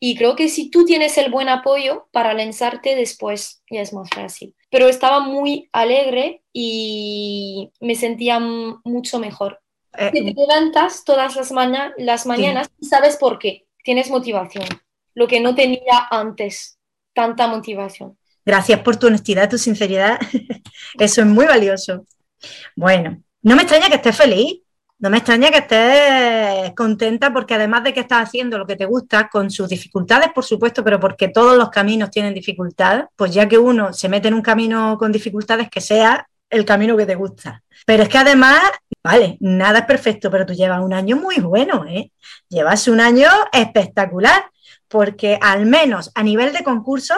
Y 0.00 0.16
creo 0.16 0.36
que 0.36 0.48
si 0.48 0.70
tú 0.70 0.84
tienes 0.84 1.18
el 1.18 1.30
buen 1.30 1.48
apoyo 1.48 2.08
para 2.12 2.32
lanzarte 2.32 2.94
después, 2.94 3.62
ya 3.68 3.82
es 3.82 3.92
más 3.92 4.08
fácil. 4.08 4.54
Pero 4.70 4.88
estaba 4.88 5.20
muy 5.20 5.68
alegre 5.72 6.42
y 6.52 7.70
me 7.80 7.96
sentía 7.96 8.38
mucho 8.38 9.18
mejor. 9.18 9.60
Eh, 9.98 10.10
te 10.12 10.20
levantas 10.22 11.04
todas 11.04 11.36
las, 11.36 11.52
las 11.98 12.26
mañanas 12.26 12.70
y 12.80 12.86
sabes 12.86 13.16
por 13.16 13.38
qué. 13.38 13.66
Tienes 13.82 14.10
motivación, 14.10 14.66
lo 15.18 15.26
que 15.26 15.40
no 15.40 15.52
tenía 15.52 16.06
antes, 16.12 16.78
tanta 17.12 17.48
motivación. 17.48 18.16
Gracias 18.46 18.78
por 18.80 18.96
tu 18.96 19.08
honestidad, 19.08 19.50
tu 19.50 19.58
sinceridad. 19.58 20.16
Eso 20.98 21.22
es 21.22 21.26
muy 21.26 21.44
valioso. 21.44 22.06
Bueno, 22.76 23.20
no 23.42 23.56
me 23.56 23.62
extraña 23.62 23.88
que 23.88 23.96
estés 23.96 24.16
feliz. 24.16 24.60
No 25.00 25.10
me 25.10 25.18
extraña 25.18 25.50
que 25.50 25.58
estés 25.58 26.72
contenta 26.74 27.32
porque 27.32 27.54
además 27.54 27.82
de 27.82 27.92
que 27.92 28.00
estás 28.00 28.28
haciendo 28.28 28.58
lo 28.58 28.66
que 28.66 28.76
te 28.76 28.84
gusta, 28.84 29.28
con 29.28 29.50
sus 29.50 29.68
dificultades, 29.68 30.30
por 30.32 30.44
supuesto, 30.44 30.84
pero 30.84 31.00
porque 31.00 31.28
todos 31.28 31.56
los 31.56 31.70
caminos 31.70 32.10
tienen 32.10 32.32
dificultades, 32.32 33.06
pues 33.16 33.34
ya 33.34 33.48
que 33.48 33.58
uno 33.58 33.92
se 33.92 34.08
mete 34.08 34.28
en 34.28 34.34
un 34.34 34.42
camino 34.42 34.96
con 34.98 35.10
dificultades, 35.10 35.68
que 35.68 35.80
sea 35.80 36.28
el 36.48 36.64
camino 36.64 36.96
que 36.96 37.06
te 37.06 37.16
gusta. 37.16 37.62
Pero 37.84 38.04
es 38.04 38.08
que 38.08 38.18
además, 38.18 38.60
vale, 39.02 39.36
nada 39.40 39.80
es 39.80 39.84
perfecto, 39.84 40.30
pero 40.30 40.46
tú 40.46 40.52
llevas 40.52 40.80
un 40.80 40.92
año 40.92 41.16
muy 41.16 41.36
bueno, 41.40 41.84
¿eh? 41.86 42.12
Llevas 42.48 42.86
un 42.88 43.00
año 43.00 43.28
espectacular, 43.52 44.44
porque 44.88 45.38
al 45.40 45.66
menos 45.66 46.10
a 46.14 46.22
nivel 46.22 46.52
de 46.52 46.64
concurso 46.64 47.14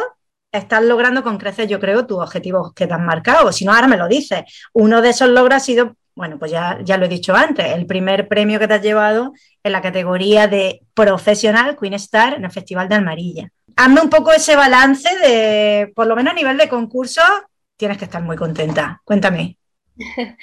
estás 0.52 0.82
logrando 0.82 1.22
con 1.22 1.38
creces, 1.38 1.68
yo 1.68 1.78
creo, 1.78 2.06
tus 2.06 2.18
objetivos 2.18 2.72
que 2.74 2.86
te 2.86 2.94
han 2.94 3.06
marcado. 3.06 3.52
Si 3.52 3.64
no, 3.64 3.72
ahora 3.72 3.86
me 3.86 3.96
lo 3.96 4.08
dices. 4.08 4.42
Uno 4.72 5.00
de 5.00 5.10
esos 5.10 5.28
logros 5.28 5.56
ha 5.56 5.60
sido 5.60 5.96
bueno, 6.20 6.38
pues 6.38 6.50
ya, 6.50 6.78
ya 6.82 6.98
lo 6.98 7.06
he 7.06 7.08
dicho 7.08 7.34
antes, 7.34 7.72
el 7.72 7.86
primer 7.86 8.28
premio 8.28 8.58
que 8.58 8.68
te 8.68 8.74
has 8.74 8.82
llevado 8.82 9.32
en 9.62 9.72
la 9.72 9.80
categoría 9.80 10.48
de 10.48 10.82
profesional 10.92 11.78
Queen 11.80 11.94
Star 11.94 12.34
en 12.34 12.44
el 12.44 12.50
Festival 12.50 12.90
de 12.90 12.96
Almarilla. 12.96 13.48
Hazme 13.76 14.02
un 14.02 14.10
poco 14.10 14.30
ese 14.30 14.54
balance 14.54 15.08
de, 15.18 15.90
por 15.94 16.06
lo 16.06 16.16
menos 16.16 16.32
a 16.32 16.36
nivel 16.36 16.58
de 16.58 16.68
concurso, 16.68 17.22
tienes 17.74 17.96
que 17.96 18.04
estar 18.04 18.22
muy 18.22 18.36
contenta. 18.36 19.00
Cuéntame. 19.04 19.56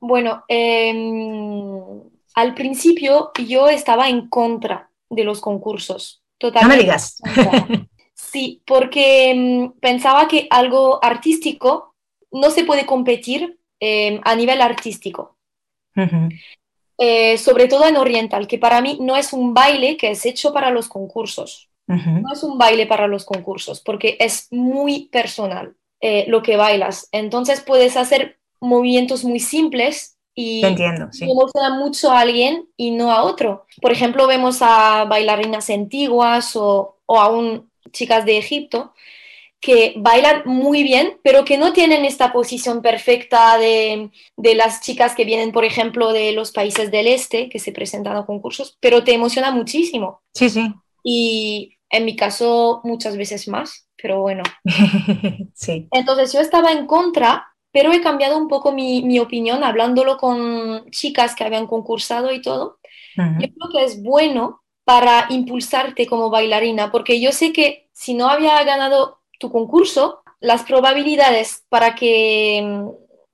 bueno, 0.00 0.44
em, 0.48 2.00
al 2.34 2.54
principio 2.54 3.30
yo 3.46 3.68
estaba 3.68 4.08
en 4.08 4.30
contra 4.30 4.88
de 5.10 5.24
los 5.24 5.42
concursos. 5.42 6.22
Totalmente. 6.38 6.62
No 6.62 6.76
me 6.76 6.82
digas. 6.82 7.20
Sí, 8.14 8.62
porque 8.66 9.30
em, 9.30 9.72
pensaba 9.80 10.28
que 10.28 10.48
algo 10.50 11.02
artístico 11.02 11.94
no 12.30 12.50
se 12.50 12.64
puede 12.64 12.84
competir 12.84 13.58
Em, 13.80 14.20
a 14.24 14.34
nivel 14.34 14.60
artístico. 14.60 15.36
Eh, 16.98 17.38
sobre 17.38 17.68
todo 17.68 17.86
en 17.86 17.96
Oriental, 17.96 18.48
que 18.48 18.58
para 18.58 18.80
mí 18.80 18.98
no 19.00 19.16
es 19.16 19.32
un 19.32 19.54
baile 19.54 19.96
que 19.96 20.10
es 20.10 20.26
hecho 20.26 20.52
para 20.52 20.70
los 20.70 20.88
concursos. 20.88 21.70
No 21.86 22.32
es 22.32 22.42
un 22.42 22.58
baile 22.58 22.86
para 22.86 23.06
los 23.06 23.24
concursos, 23.24 23.80
porque 23.80 24.18
es 24.20 24.48
muy 24.50 25.08
personal 25.08 25.74
eh, 26.02 26.26
lo 26.28 26.42
que 26.42 26.56
bailas. 26.56 27.08
Entonces 27.12 27.62
puedes 27.62 27.96
hacer 27.96 28.38
movimientos 28.60 29.24
muy 29.24 29.40
simples 29.40 30.17
y 30.40 30.64
entiendo, 30.64 31.08
mucho 31.76 32.12
a 32.12 32.20
alguien 32.20 32.68
y 32.76 32.92
no 32.92 33.10
a 33.10 33.24
otro. 33.24 33.66
Por 33.82 33.90
ejemplo, 33.90 34.28
vemos 34.28 34.58
a 34.60 35.04
bailarinas 35.04 35.68
antiguas 35.68 36.54
o, 36.54 36.96
o 37.06 37.18
aún 37.18 37.68
chicas 37.90 38.24
de 38.24 38.38
Egipto 38.38 38.92
que 39.60 39.94
bailan 39.96 40.42
muy 40.44 40.84
bien, 40.84 41.18
pero 41.24 41.44
que 41.44 41.58
no 41.58 41.72
tienen 41.72 42.04
esta 42.04 42.32
posición 42.32 42.82
perfecta 42.82 43.58
de, 43.58 44.10
las 44.36 44.80
chicas 44.80 45.16
que 45.16 45.24
vienen, 45.24 45.50
por 45.50 45.64
ejemplo, 45.64 46.12
de 46.12 46.30
los 46.32 46.52
países 46.52 46.92
del 46.92 47.08
este, 47.08 47.48
que 47.48 47.58
se 47.58 47.72
presentan 47.72 48.16
a 48.16 48.24
concursos, 48.24 48.76
pero 48.80 49.02
te 49.02 49.14
emociona 49.14 49.50
muchísimo. 49.50 50.22
Sí, 50.32 50.48
sí. 50.50 50.72
Y 51.02 51.78
en 51.90 52.04
mi 52.04 52.14
caso, 52.14 52.80
muchas 52.84 53.16
veces 53.16 53.48
más, 53.48 53.88
pero 54.00 54.20
bueno. 54.20 54.44
sí. 55.54 55.88
Entonces 55.90 56.32
yo 56.32 56.40
estaba 56.40 56.70
en 56.70 56.86
contra, 56.86 57.48
pero 57.78 57.92
he 57.92 58.00
cambiado 58.00 58.36
un 58.36 58.48
poco 58.48 58.72
mi, 58.72 59.20
opinión 59.20 59.62
hablándolo 59.62 60.16
con 60.16 60.90
chicas 60.90 61.36
que 61.36 61.44
habían 61.44 61.68
concursado 61.68 62.32
y 62.32 62.42
todo. 62.42 62.80
Yo 63.14 63.46
creo 63.54 63.70
que 63.72 63.84
es 63.84 64.02
bueno 64.02 64.64
para 64.82 65.26
impulsarte 65.28 66.08
como 66.08 66.28
bailarina, 66.28 66.90
porque 66.90 67.20
yo 67.20 67.30
sé 67.30 67.52
que 67.52 67.88
si 67.92 68.14
no 68.14 68.30
había 68.30 68.60
ganado 68.64 69.20
tu 69.38 69.52
concurso, 69.52 70.24
las 70.40 70.64
probabilidades 70.64 71.66
para 71.68 71.94
que, 71.94 72.84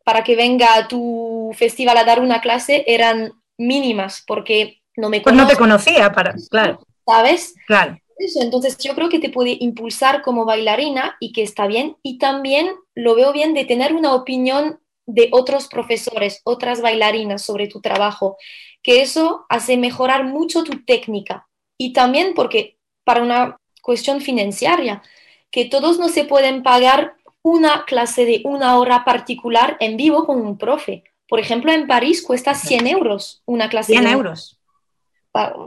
para 0.05 0.23
que 0.23 0.37
venga 0.37 0.75
a 0.75 0.89
tu 0.89 1.51
festival 1.57 1.97
a 1.97 2.05
dar 2.05 2.21
una 2.21 2.43
clase 2.43 2.85
eran 2.87 3.33
mínimas 3.57 4.23
porque 4.27 4.83
no 4.95 5.09
me 5.09 5.23
Pues 5.23 5.35
no 5.35 5.47
te 5.47 5.57
conocía, 5.57 6.13
para, 6.13 6.35
claro. 6.51 6.81
¿Sabes? 7.07 7.55
Claro. 7.67 7.97
Eso, 8.19 8.41
entonces 8.41 8.79
yo 8.79 8.95
creo 8.95 9.09
que 9.09 9.19
te 9.19 9.31
puede 9.31 9.57
impulsar 9.61 10.23
como 10.23 10.45
bailarina 10.45 11.17
y 11.21 11.33
que 11.33 11.43
está 11.43 11.67
bien. 11.67 11.97
Y 12.03 12.19
también 12.19 12.75
lo 12.95 13.15
veo 13.15 13.33
bien 13.33 13.55
de 13.55 13.65
tener 13.65 13.95
una 13.95 14.15
opinión 14.15 14.81
de 15.07 15.29
otros 15.33 15.69
profesores, 15.69 16.41
otras 16.45 16.81
bailarinas 16.81 17.43
sobre 17.43 17.67
tu 17.67 17.81
trabajo, 17.81 18.37
que 18.83 19.03
eso 19.03 19.47
hace 19.49 19.77
mejorar 19.77 20.25
mucho 20.25 20.65
tu 20.65 20.85
técnica. 20.85 21.49
Y 21.77 21.93
también 21.93 22.35
porque 22.35 22.79
para 23.05 23.23
una 23.23 23.59
cuestión 23.83 24.21
financiera, 24.21 25.03
que 25.51 25.65
todos 25.67 25.99
no 25.99 26.09
se 26.09 26.25
pueden 26.25 26.63
pagar 26.63 27.17
una 27.43 27.85
clase 27.85 28.25
de 28.25 28.41
una 28.45 28.79
hora 28.79 29.05
particular 29.05 29.77
en 29.81 29.97
vivo 29.97 30.25
con 30.25 30.41
un 30.41 30.57
profe. 30.57 31.05
Por 31.29 31.41
ejemplo, 31.41 31.73
en 31.73 31.87
París 31.87 32.23
cuesta 32.23 32.55
100 32.55 32.87
euros 32.87 33.43
una 33.45 33.69
clase. 33.69 33.93
100 33.93 34.07
euros. 34.07 34.59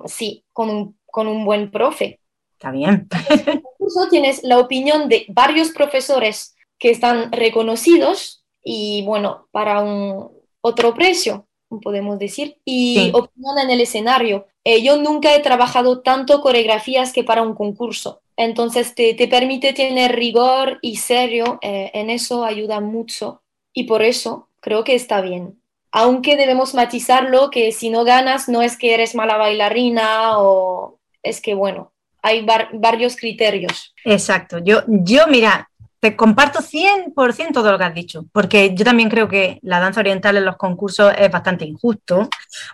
Sí, 0.06 0.44
con 0.54 0.70
un, 0.70 1.00
con 1.06 1.28
un 1.28 1.46
buen 1.46 1.72
profe. 1.72 2.20
Está 2.58 2.72
bien. 2.72 3.08
Incluso 3.80 4.10
tienes 4.10 4.42
la 4.42 4.58
opinión 4.58 5.10
de 5.10 5.28
varios 5.30 5.70
profesores 5.70 6.56
que 6.80 6.90
están 6.90 7.32
reconocidos 7.32 8.44
y 8.64 9.04
bueno, 9.06 9.48
para 9.52 9.80
un 9.82 10.32
otro 10.62 10.96
precio, 10.96 11.46
podemos 11.84 12.18
decir, 12.18 12.58
y 12.66 13.12
opinión 13.14 13.60
en 13.60 13.70
el 13.70 13.82
escenario. 13.82 14.48
Eh, 14.64 14.82
yo 14.82 14.98
nunca 14.98 15.36
he 15.36 15.40
trabajado 15.40 16.02
tanto 16.02 16.42
coreografías 16.42 17.14
que 17.14 17.24
para 17.24 17.44
un 17.44 17.54
concurso. 17.54 18.22
Entonces 18.36 18.96
te, 18.96 19.14
permite 19.28 19.74
tener 19.74 20.16
rigor 20.16 20.80
y 20.82 20.96
serio, 20.96 21.60
eh, 21.62 21.92
en 21.94 22.10
eso 22.10 22.44
ayuda 22.44 22.80
mucho 22.80 23.44
y 23.72 23.84
por 23.84 24.02
eso 24.02 24.50
creo 24.62 24.84
que 24.84 24.96
está 24.96 25.22
bien. 25.22 25.62
Aunque 25.92 26.36
debemos 26.38 26.74
matizarlo 26.74 27.52
que 27.52 27.72
si 27.72 27.92
no 27.92 28.04
ganas 28.04 28.50
no 28.50 28.64
es 28.64 28.78
que 28.78 28.96
eres 28.96 29.14
mala 29.14 29.38
bailarina 29.38 30.40
o 30.40 31.00
es 31.22 31.40
que 31.40 31.54
bueno, 31.54 31.94
hay 32.22 32.46
varios 32.74 33.16
criterios. 33.16 33.94
Exacto. 34.04 34.60
Yo, 34.60 34.84
yo 34.88 35.28
mira, 35.28 35.70
te 36.08 36.16
comparto 36.16 36.60
100% 36.62 37.52
todo 37.52 37.70
lo 37.74 37.78
que 37.78 37.84
has 37.84 37.94
dicho, 37.94 38.26
porque 38.32 38.74
yo 38.74 38.86
también 38.86 39.10
creo 39.10 39.28
que 39.28 39.60
la 39.64 39.82
danza 39.82 40.00
oriental 40.00 40.38
en 40.38 40.46
los 40.46 40.56
concursos 40.56 41.12
es 41.18 41.30
bastante 41.30 41.66
injusto, 41.66 42.30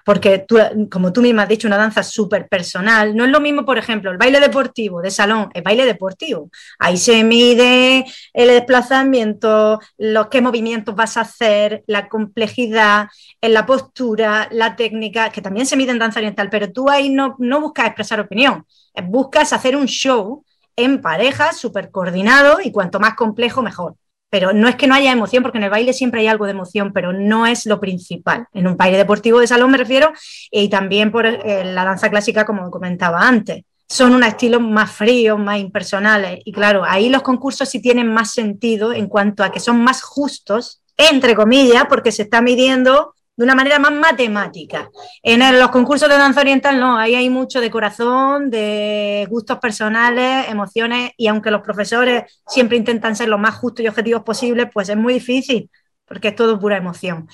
porque 0.05 0.45
tú, 0.47 0.59
como 0.91 1.11
tú 1.11 1.23
misma 1.23 1.41
has 1.43 1.49
dicho, 1.49 1.67
una 1.67 1.77
danza 1.77 2.03
súper 2.03 2.47
personal. 2.47 3.15
No 3.15 3.25
es 3.25 3.31
lo 3.31 3.41
mismo, 3.41 3.65
por 3.65 3.79
ejemplo, 3.79 4.11
el 4.11 4.19
baile 4.19 4.39
deportivo 4.39 5.01
de 5.01 5.09
salón, 5.09 5.49
el 5.55 5.63
baile 5.63 5.83
deportivo. 5.85 6.51
Ahí 6.77 6.95
se 6.95 7.23
mide 7.23 8.05
el 8.33 8.49
desplazamiento, 8.49 9.79
los 9.97 10.27
qué 10.27 10.39
movimientos 10.39 10.93
vas 10.93 11.17
a 11.17 11.21
hacer, 11.21 11.83
la 11.87 12.09
complejidad, 12.09 13.07
en 13.41 13.53
la 13.53 13.65
postura, 13.65 14.47
la 14.51 14.75
técnica, 14.75 15.31
que 15.31 15.41
también 15.41 15.65
se 15.65 15.75
mide 15.75 15.89
en 15.89 15.97
danza 15.97 16.19
oriental, 16.19 16.51
pero 16.51 16.71
tú 16.71 16.87
ahí 16.87 17.09
no, 17.09 17.35
no 17.39 17.61
buscas 17.61 17.87
expresar 17.87 18.19
opinión, 18.19 18.63
buscas 19.05 19.53
hacer 19.53 19.75
un 19.75 19.87
show 19.87 20.43
en 20.75 21.01
pareja, 21.01 21.53
súper 21.53 21.91
coordinado 21.91 22.57
y 22.63 22.71
cuanto 22.71 22.99
más 22.99 23.15
complejo, 23.15 23.61
mejor. 23.61 23.95
Pero 24.29 24.51
no 24.51 24.67
es 24.67 24.75
que 24.75 24.87
no 24.87 24.95
haya 24.95 25.11
emoción, 25.11 25.43
porque 25.43 25.59
en 25.59 25.65
el 25.65 25.69
baile 25.69 25.93
siempre 25.93 26.21
hay 26.21 26.27
algo 26.27 26.45
de 26.45 26.51
emoción, 26.51 26.91
pero 26.91 27.13
no 27.13 27.45
es 27.45 27.65
lo 27.67 27.79
principal. 27.79 28.47
En 28.53 28.65
un 28.65 28.75
baile 28.75 28.97
deportivo 28.97 29.39
de 29.39 29.47
salón 29.47 29.69
me 29.69 29.77
refiero, 29.77 30.11
y 30.49 30.69
también 30.69 31.11
por 31.11 31.25
eh, 31.25 31.63
la 31.65 31.85
danza 31.85 32.09
clásica, 32.09 32.45
como 32.45 32.71
comentaba 32.71 33.27
antes. 33.27 33.63
son 33.87 34.13
unos 34.15 34.29
estilos 34.29 34.61
más 34.61 34.91
fríos, 34.91 35.39
más 35.39 35.59
impersonales. 35.59 36.39
Y 36.45 36.51
claro, 36.51 36.83
ahí 36.83 37.09
los 37.09 37.21
concursos 37.21 37.69
sí 37.69 37.79
tienen 37.79 38.11
más 38.11 38.31
sentido 38.31 38.91
en 38.91 39.07
cuanto 39.07 39.43
a 39.43 39.51
que 39.51 39.59
son 39.59 39.83
más 39.83 40.01
justos, 40.01 40.81
entre 40.97 41.35
comillas, 41.35 41.85
porque 41.87 42.11
se 42.11 42.23
está 42.23 42.41
midiendo 42.41 43.13
de 43.35 43.43
una 43.43 43.55
manera 43.55 43.79
más 43.79 43.91
matemática. 43.91 44.89
En 45.21 45.39
los 45.59 45.69
concursos 45.71 46.07
de 46.07 46.17
danza 46.17 46.41
oriental 46.41 46.79
no, 46.79 46.97
ahí 46.97 47.15
hay 47.15 47.29
mucho 47.29 47.61
de 47.61 47.71
corazón, 47.71 48.49
de 48.49 49.27
gustos 49.29 49.57
personales, 49.57 50.47
emociones, 50.49 51.11
y 51.17 51.27
aunque 51.27 51.51
los 51.51 51.61
profesores 51.61 52.41
siempre 52.47 52.77
intentan 52.77 53.15
ser 53.15 53.29
lo 53.29 53.37
más 53.37 53.55
justos 53.55 53.83
y 53.83 53.87
objetivos 53.87 54.23
posibles, 54.23 54.67
pues 54.71 54.89
es 54.89 54.97
muy 54.97 55.13
difícil, 55.15 55.69
porque 56.05 56.29
es 56.29 56.35
todo 56.35 56.59
pura 56.59 56.77
emoción. 56.77 57.27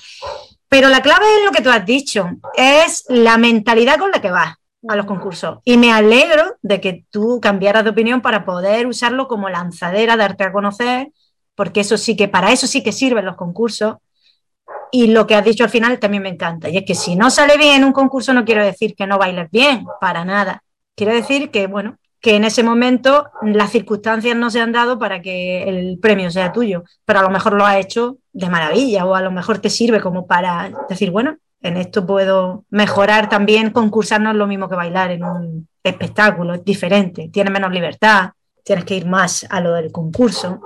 Pero 0.68 0.88
la 0.88 1.02
clave 1.02 1.26
es 1.38 1.44
lo 1.44 1.50
que 1.50 1.62
tú 1.62 1.70
has 1.70 1.84
dicho, 1.84 2.30
es 2.56 3.04
la 3.08 3.36
mentalidad 3.36 3.98
con 3.98 4.10
la 4.10 4.22
que 4.22 4.30
vas 4.30 4.54
a 4.88 4.96
los 4.96 5.04
concursos. 5.04 5.58
Y 5.64 5.76
me 5.76 5.92
alegro 5.92 6.56
de 6.62 6.80
que 6.80 7.04
tú 7.10 7.40
cambiaras 7.42 7.84
de 7.84 7.90
opinión 7.90 8.22
para 8.22 8.46
poder 8.46 8.86
usarlo 8.86 9.28
como 9.28 9.50
lanzadera, 9.50 10.16
darte 10.16 10.44
a 10.44 10.52
conocer, 10.52 11.08
porque 11.54 11.80
eso 11.80 11.98
sí 11.98 12.16
que, 12.16 12.28
para 12.28 12.52
eso 12.52 12.66
sí 12.66 12.82
que 12.82 12.92
sirven 12.92 13.26
los 13.26 13.36
concursos 13.36 13.96
y 14.92 15.08
lo 15.08 15.26
que 15.26 15.34
has 15.34 15.44
dicho 15.44 15.64
al 15.64 15.70
final 15.70 15.98
también 15.98 16.22
me 16.22 16.28
encanta. 16.28 16.68
Y 16.68 16.76
es 16.76 16.84
que 16.84 16.94
si 16.94 17.16
no 17.16 17.30
sale 17.30 17.56
bien 17.56 17.84
un 17.84 17.92
concurso, 17.92 18.32
no 18.32 18.44
quiero 18.44 18.64
decir 18.64 18.94
que 18.94 19.06
no 19.06 19.18
bailes 19.18 19.50
bien, 19.50 19.86
para 20.00 20.24
nada. 20.24 20.62
Quiero 20.94 21.12
decir 21.12 21.50
que, 21.50 21.66
bueno, 21.66 21.96
que 22.20 22.36
en 22.36 22.44
ese 22.44 22.62
momento 22.62 23.30
las 23.42 23.70
circunstancias 23.70 24.36
no 24.36 24.50
se 24.50 24.60
han 24.60 24.72
dado 24.72 24.98
para 24.98 25.22
que 25.22 25.62
el 25.64 25.98
premio 25.98 26.30
sea 26.30 26.52
tuyo, 26.52 26.84
pero 27.04 27.20
a 27.20 27.22
lo 27.22 27.30
mejor 27.30 27.54
lo 27.54 27.64
has 27.64 27.76
hecho 27.76 28.18
de 28.32 28.50
maravilla 28.50 29.06
o 29.06 29.14
a 29.14 29.22
lo 29.22 29.30
mejor 29.30 29.58
te 29.58 29.70
sirve 29.70 30.00
como 30.00 30.26
para 30.26 30.70
decir, 30.88 31.10
bueno, 31.10 31.38
en 31.62 31.76
esto 31.76 32.06
puedo 32.06 32.64
mejorar 32.70 33.28
también, 33.28 33.70
concursar 33.70 34.20
no 34.20 34.30
es 34.30 34.36
lo 34.36 34.46
mismo 34.46 34.68
que 34.68 34.76
bailar 34.76 35.10
en 35.10 35.24
un 35.24 35.68
espectáculo, 35.82 36.54
es 36.54 36.64
diferente, 36.64 37.30
tienes 37.32 37.52
menos 37.52 37.72
libertad, 37.72 38.30
tienes 38.62 38.84
que 38.84 38.96
ir 38.96 39.06
más 39.06 39.46
a 39.48 39.60
lo 39.60 39.72
del 39.72 39.90
concurso. 39.90 40.60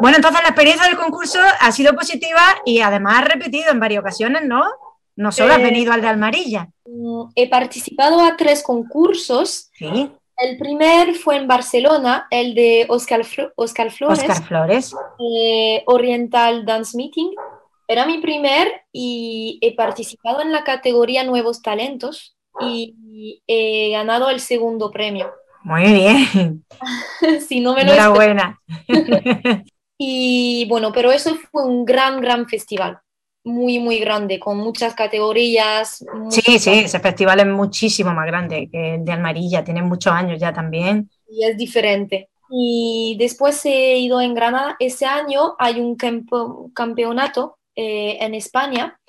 Bueno, 0.00 0.16
entonces 0.16 0.42
la 0.42 0.48
experiencia 0.48 0.86
del 0.86 0.96
concurso 0.96 1.38
ha 1.60 1.72
sido 1.72 1.94
positiva 1.94 2.42
y 2.64 2.80
además 2.80 3.22
has 3.22 3.28
repetido 3.28 3.70
en 3.70 3.80
varias 3.80 4.00
ocasiones, 4.00 4.42
¿no? 4.44 4.62
No 5.16 5.32
solo 5.32 5.54
has 5.54 5.60
eh, 5.60 5.64
venido 5.64 5.92
al 5.92 6.02
de 6.02 6.08
Almarilla. 6.08 6.68
He 7.34 7.48
participado 7.48 8.20
a 8.20 8.36
tres 8.36 8.62
concursos. 8.62 9.70
Sí. 9.74 10.10
El 10.36 10.58
primer 10.58 11.14
fue 11.14 11.36
en 11.36 11.48
Barcelona, 11.48 12.26
el 12.30 12.54
de 12.54 12.84
Oscar, 12.88 13.22
Oscar 13.56 13.90
Flores. 13.90 14.18
Oscar 14.18 14.44
Flores. 14.44 14.94
Eh, 15.18 15.82
Oriental 15.86 16.66
Dance 16.66 16.94
Meeting. 16.94 17.30
Era 17.88 18.04
mi 18.04 18.18
primer 18.18 18.68
y 18.92 19.58
he 19.62 19.74
participado 19.74 20.42
en 20.42 20.52
la 20.52 20.64
categoría 20.64 21.24
Nuevos 21.24 21.62
Talentos 21.62 22.36
y 22.60 23.42
he 23.46 23.90
ganado 23.92 24.28
el 24.28 24.40
segundo 24.40 24.90
premio. 24.90 25.30
Muy 25.62 25.92
bien. 25.92 26.64
si 27.48 27.60
no 27.60 27.74
me 27.74 27.84
lo 27.84 27.92
Enhorabuena. 27.92 28.60
Y 29.98 30.66
bueno, 30.68 30.92
pero 30.92 31.10
eso 31.10 31.36
fue 31.50 31.64
un 31.64 31.84
gran, 31.84 32.20
gran 32.20 32.46
festival, 32.48 32.98
muy, 33.44 33.78
muy 33.78 33.98
grande, 33.98 34.38
con 34.38 34.58
muchas 34.58 34.94
categorías. 34.94 36.04
Sí, 36.30 36.58
sí, 36.58 36.70
ese 36.70 37.00
festival 37.00 37.40
es 37.40 37.46
muchísimo 37.46 38.12
más 38.12 38.26
grande 38.26 38.68
que 38.70 38.96
el 38.96 39.04
de 39.04 39.12
Almarilla, 39.12 39.64
tiene 39.64 39.82
muchos 39.82 40.12
años 40.12 40.38
ya 40.38 40.52
también. 40.52 41.10
Y 41.28 41.44
es 41.44 41.56
diferente. 41.56 42.28
Y 42.50 43.16
después 43.18 43.64
he 43.64 43.96
ido 43.98 44.20
en 44.20 44.34
Granada. 44.34 44.76
Ese 44.78 45.06
año 45.06 45.56
hay 45.58 45.80
un 45.80 45.96
campeonato 46.74 47.58
eh, 47.74 48.18
en 48.20 48.34
España. 48.34 49.00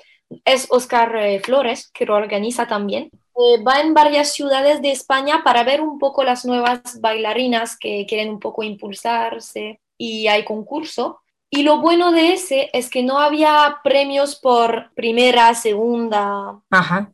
Es 0.44 0.67
Oscar 0.70 1.15
eh, 1.17 1.39
Flores, 1.39 1.89
que 1.94 2.06
lo 2.06 2.15
organiza 2.15 2.65
también. 2.67 3.12
Eh, 3.13 3.62
va 3.62 3.82
en 3.82 3.94
varias 3.94 4.34
ciudades 4.34 4.82
de 4.82 4.91
España 4.91 5.41
para 5.44 5.63
ver 5.63 5.82
un 5.82 6.00
poco 6.00 6.24
las 6.24 6.46
nuevas 6.46 7.00
bailarinas 7.00 7.77
que 7.77 8.05
quieren 8.07 8.29
un 8.29 8.40
poco 8.40 8.64
impulsarse 8.64 9.79
y 9.98 10.27
hay 10.27 10.46
concurso. 10.46 11.22
Y 11.50 11.64
lo 11.64 11.79
bueno 11.79 12.12
de 12.12 12.33
ese 12.33 12.70
es 12.74 12.90
que 12.90 13.03
no 13.03 13.20
había 13.20 13.77
premios 13.83 14.36
por 14.36 14.92
primera, 14.96 15.53
segunda. 15.53 16.60
Ajá. 16.70 17.12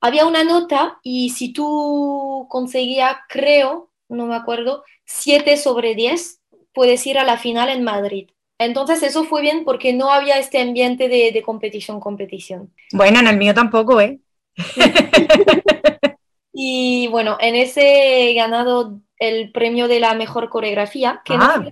Había 0.00 0.26
una 0.26 0.44
nota 0.44 0.98
y 1.02 1.30
si 1.30 1.52
tú 1.52 2.46
conseguías, 2.48 3.16
creo, 3.28 3.90
no 4.08 4.26
me 4.26 4.34
acuerdo, 4.34 4.82
7 5.04 5.58
sobre 5.58 5.94
10, 5.94 6.40
puedes 6.72 7.06
ir 7.06 7.18
a 7.18 7.24
la 7.24 7.36
final 7.36 7.68
en 7.68 7.84
Madrid. 7.84 8.30
Entonces 8.58 9.02
eso 9.02 9.24
fue 9.24 9.42
bien 9.42 9.64
porque 9.64 9.92
no 9.92 10.10
había 10.10 10.38
este 10.38 10.60
ambiente 10.60 11.08
de, 11.08 11.32
de 11.32 11.42
competición, 11.42 12.00
competición. 12.00 12.72
Bueno, 12.92 13.20
en 13.20 13.26
el 13.26 13.36
mío 13.36 13.52
tampoco, 13.52 14.00
¿eh? 14.00 14.20
y 16.52 17.08
bueno, 17.08 17.36
en 17.40 17.56
ese 17.56 18.30
he 18.30 18.34
ganado 18.34 19.00
el 19.18 19.52
premio 19.52 19.86
de 19.86 20.00
la 20.00 20.14
mejor 20.14 20.48
coreografía, 20.48 21.20
que 21.24 21.34
ah 21.34 21.62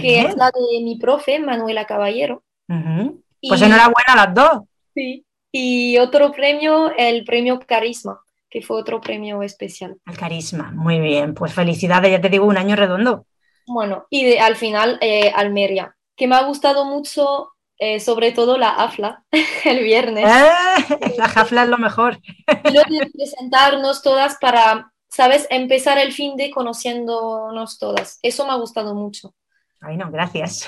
que 0.00 0.20
es 0.20 0.36
la 0.36 0.50
de 0.50 0.82
mi 0.82 0.96
profe, 0.98 1.38
Manuela 1.38 1.86
Caballero. 1.86 2.42
Pues 2.66 3.62
enhorabuena 3.62 4.12
a 4.12 4.16
las 4.16 4.34
dos. 4.34 4.62
Sí. 4.94 5.24
Y 5.52 5.98
otro 5.98 6.32
premio, 6.32 6.92
el 6.96 7.24
premio 7.24 7.60
Carisma, 7.60 8.20
que 8.50 8.62
fue 8.62 8.78
otro 8.78 9.00
premio 9.00 9.42
especial. 9.42 9.96
El 10.06 10.16
Carisma, 10.16 10.70
muy 10.72 11.00
bien. 11.00 11.34
Pues 11.34 11.52
felicidades, 11.52 12.10
ya 12.10 12.20
te 12.20 12.28
digo, 12.28 12.44
un 12.46 12.58
año 12.58 12.76
redondo. 12.76 13.26
Bueno, 13.66 14.06
y 14.10 14.36
al 14.36 14.56
final, 14.56 14.98
eh, 15.00 15.32
Almería, 15.34 15.96
que 16.16 16.26
me 16.26 16.36
ha 16.36 16.42
gustado 16.44 16.84
mucho, 16.84 17.52
eh, 17.78 18.00
sobre 18.00 18.32
todo 18.32 18.58
la 18.58 18.70
AFLA, 18.70 19.24
el 19.64 19.82
viernes. 19.82 20.24
¡Eh! 20.24 21.14
La 21.16 21.24
AFLA 21.24 21.64
es 21.64 21.68
lo 21.68 21.78
mejor. 21.78 22.18
Y 22.64 22.72
lo 22.72 22.82
de 22.82 23.10
presentarnos 23.12 24.02
todas 24.02 24.36
para, 24.40 24.92
¿sabes? 25.08 25.46
Empezar 25.50 25.98
el 25.98 26.12
fin 26.12 26.36
de 26.36 26.50
conociéndonos 26.50 27.78
todas. 27.78 28.18
Eso 28.22 28.46
me 28.46 28.52
ha 28.52 28.56
gustado 28.56 28.94
mucho. 28.94 29.34
Ay, 29.80 29.96
no, 29.96 30.10
gracias. 30.10 30.66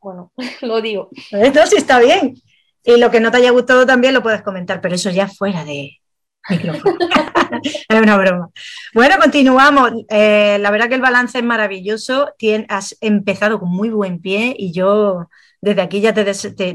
Bueno, 0.00 0.32
lo 0.62 0.80
digo. 0.80 1.10
No, 1.32 1.66
sí 1.66 1.76
está 1.76 1.98
bien. 1.98 2.34
Y 2.84 2.98
lo 2.98 3.10
que 3.10 3.20
no 3.20 3.30
te 3.30 3.38
haya 3.38 3.50
gustado 3.50 3.84
también 3.86 4.14
lo 4.14 4.22
puedes 4.22 4.42
comentar, 4.42 4.80
pero 4.80 4.94
eso 4.94 5.10
ya 5.10 5.28
fuera 5.28 5.64
de 5.64 6.00
micrófono. 6.48 6.96
es 7.62 8.00
una 8.00 8.16
broma. 8.16 8.50
Bueno, 8.94 9.16
continuamos. 9.20 9.92
Eh, 10.08 10.58
la 10.60 10.70
verdad 10.70 10.88
que 10.88 10.94
el 10.94 11.00
balance 11.00 11.38
es 11.38 11.44
maravilloso. 11.44 12.32
has 12.68 12.96
empezado 13.00 13.58
con 13.58 13.70
muy 13.70 13.90
buen 13.90 14.20
pie 14.20 14.54
y 14.56 14.72
yo 14.72 15.28
desde 15.60 15.82
aquí 15.82 16.00
ya 16.00 16.14
te, 16.14 16.24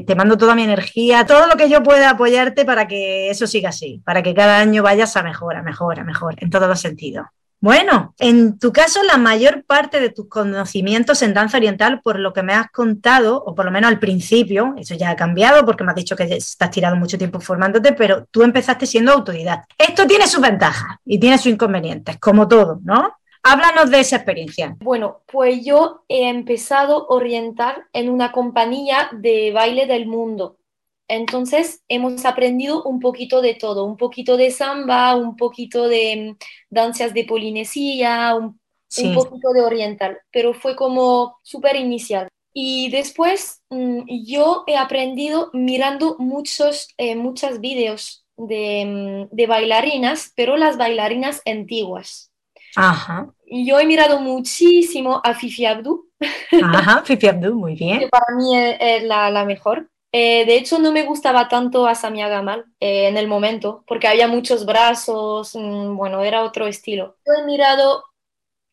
te, 0.00 0.14
mando 0.14 0.36
toda 0.36 0.54
mi 0.54 0.64
energía, 0.64 1.24
todo 1.24 1.46
lo 1.46 1.56
que 1.56 1.70
yo 1.70 1.82
pueda 1.82 2.10
apoyarte 2.10 2.66
para 2.66 2.86
que 2.86 3.30
eso 3.30 3.46
siga 3.46 3.70
así, 3.70 4.02
para 4.04 4.22
que 4.22 4.34
cada 4.34 4.58
año 4.58 4.82
vayas 4.82 5.16
a 5.16 5.22
mejor, 5.22 5.56
a 5.56 5.62
mejor, 5.62 5.98
a 5.98 6.04
mejor, 6.04 6.34
en 6.38 6.50
todos 6.50 6.68
los 6.68 6.80
sentidos. 6.80 7.26
Bueno, 7.62 8.12
en 8.18 8.58
tu 8.58 8.72
caso, 8.72 9.04
la 9.04 9.18
mayor 9.18 9.62
parte 9.62 10.00
de 10.00 10.10
tus 10.10 10.28
conocimientos 10.28 11.22
en 11.22 11.32
danza 11.32 11.58
oriental, 11.58 12.00
por 12.02 12.18
lo 12.18 12.32
que 12.32 12.42
me 12.42 12.54
has 12.54 12.68
contado, 12.72 13.40
o 13.40 13.54
por 13.54 13.64
lo 13.64 13.70
menos 13.70 13.88
al 13.88 14.00
principio, 14.00 14.74
eso 14.76 14.96
ya 14.96 15.10
ha 15.10 15.14
cambiado 15.14 15.64
porque 15.64 15.84
me 15.84 15.90
has 15.90 15.96
dicho 15.96 16.16
que 16.16 16.24
estás 16.24 16.72
tirado 16.72 16.96
mucho 16.96 17.16
tiempo 17.16 17.38
formándote, 17.38 17.92
pero 17.92 18.26
tú 18.32 18.42
empezaste 18.42 18.84
siendo 18.84 19.12
autoridad. 19.12 19.62
Esto 19.78 20.08
tiene 20.08 20.26
sus 20.26 20.40
ventajas 20.40 20.98
y 21.04 21.20
tiene 21.20 21.38
sus 21.38 21.52
inconvenientes, 21.52 22.18
como 22.18 22.48
todo, 22.48 22.80
¿no? 22.82 23.14
Háblanos 23.44 23.90
de 23.90 24.00
esa 24.00 24.16
experiencia. 24.16 24.76
Bueno, 24.80 25.20
pues 25.30 25.64
yo 25.64 26.02
he 26.08 26.28
empezado 26.28 27.06
a 27.08 27.14
orientar 27.14 27.84
en 27.92 28.10
una 28.10 28.32
compañía 28.32 29.08
de 29.12 29.52
baile 29.52 29.86
del 29.86 30.06
mundo. 30.06 30.56
Entonces 31.08 31.82
hemos 31.88 32.24
aprendido 32.24 32.82
un 32.84 33.00
poquito 33.00 33.42
de 33.42 33.54
todo, 33.54 33.84
un 33.84 33.96
poquito 33.96 34.36
de 34.36 34.50
samba, 34.50 35.14
un 35.14 35.36
poquito 35.36 35.88
de 35.88 36.32
mm, 36.32 36.44
danzas 36.70 37.12
de 37.14 37.24
Polinesia, 37.24 38.34
un, 38.34 38.58
poquito 39.14 39.52
de 39.52 39.62
oriental, 39.62 40.18
pero 40.30 40.54
fue 40.54 40.76
como 40.76 41.38
súper 41.42 41.76
inicial. 41.76 42.28
Y 42.54 42.90
después 42.90 43.62
mm, 43.70 44.02
yo 44.24 44.64
he 44.66 44.76
aprendido 44.76 45.50
mirando 45.52 46.16
muchos, 46.18 46.88
eh, 46.98 47.16
muchos 47.16 47.60
vídeos 47.60 48.24
de, 48.36 49.28
mm, 49.30 49.34
de, 49.34 49.46
bailarinas, 49.46 50.32
pero 50.36 50.56
las 50.56 50.76
bailarinas 50.76 51.42
antiguas. 51.46 52.32
Ajá. 52.76 53.28
Yo 53.46 53.78
he 53.78 53.86
mirado 53.86 54.20
muchísimo 54.20 55.20
a 55.22 55.34
Fifi 55.34 55.66
Abdu. 55.66 56.08
Ajá, 56.62 57.02
Fifi 57.04 57.28
Abdu, 57.28 57.54
muy 57.54 57.74
bien. 57.76 58.00
Que 58.00 58.08
para 58.08 58.34
mí 58.36 58.56
es, 58.56 59.02
la, 59.04 59.30
la, 59.30 59.44
mejor. 59.44 59.90
Eh, 60.12 60.44
de 60.44 60.56
hecho, 60.56 60.78
no 60.78 60.92
me 60.92 61.04
gustaba 61.04 61.48
tanto 61.48 61.86
a 61.86 61.94
Samia 61.94 62.28
Gamal 62.28 62.66
eh, 62.80 63.08
en 63.08 63.16
el 63.16 63.28
momento, 63.28 63.82
porque 63.86 64.08
había 64.08 64.28
muchos 64.28 64.66
brazos, 64.66 65.54
mm, 65.54 65.96
bueno, 65.96 66.22
era 66.22 66.42
otro 66.44 66.66
estilo. 66.66 67.16
Yo 67.26 67.32
he 67.42 67.46
mirado 67.46 68.04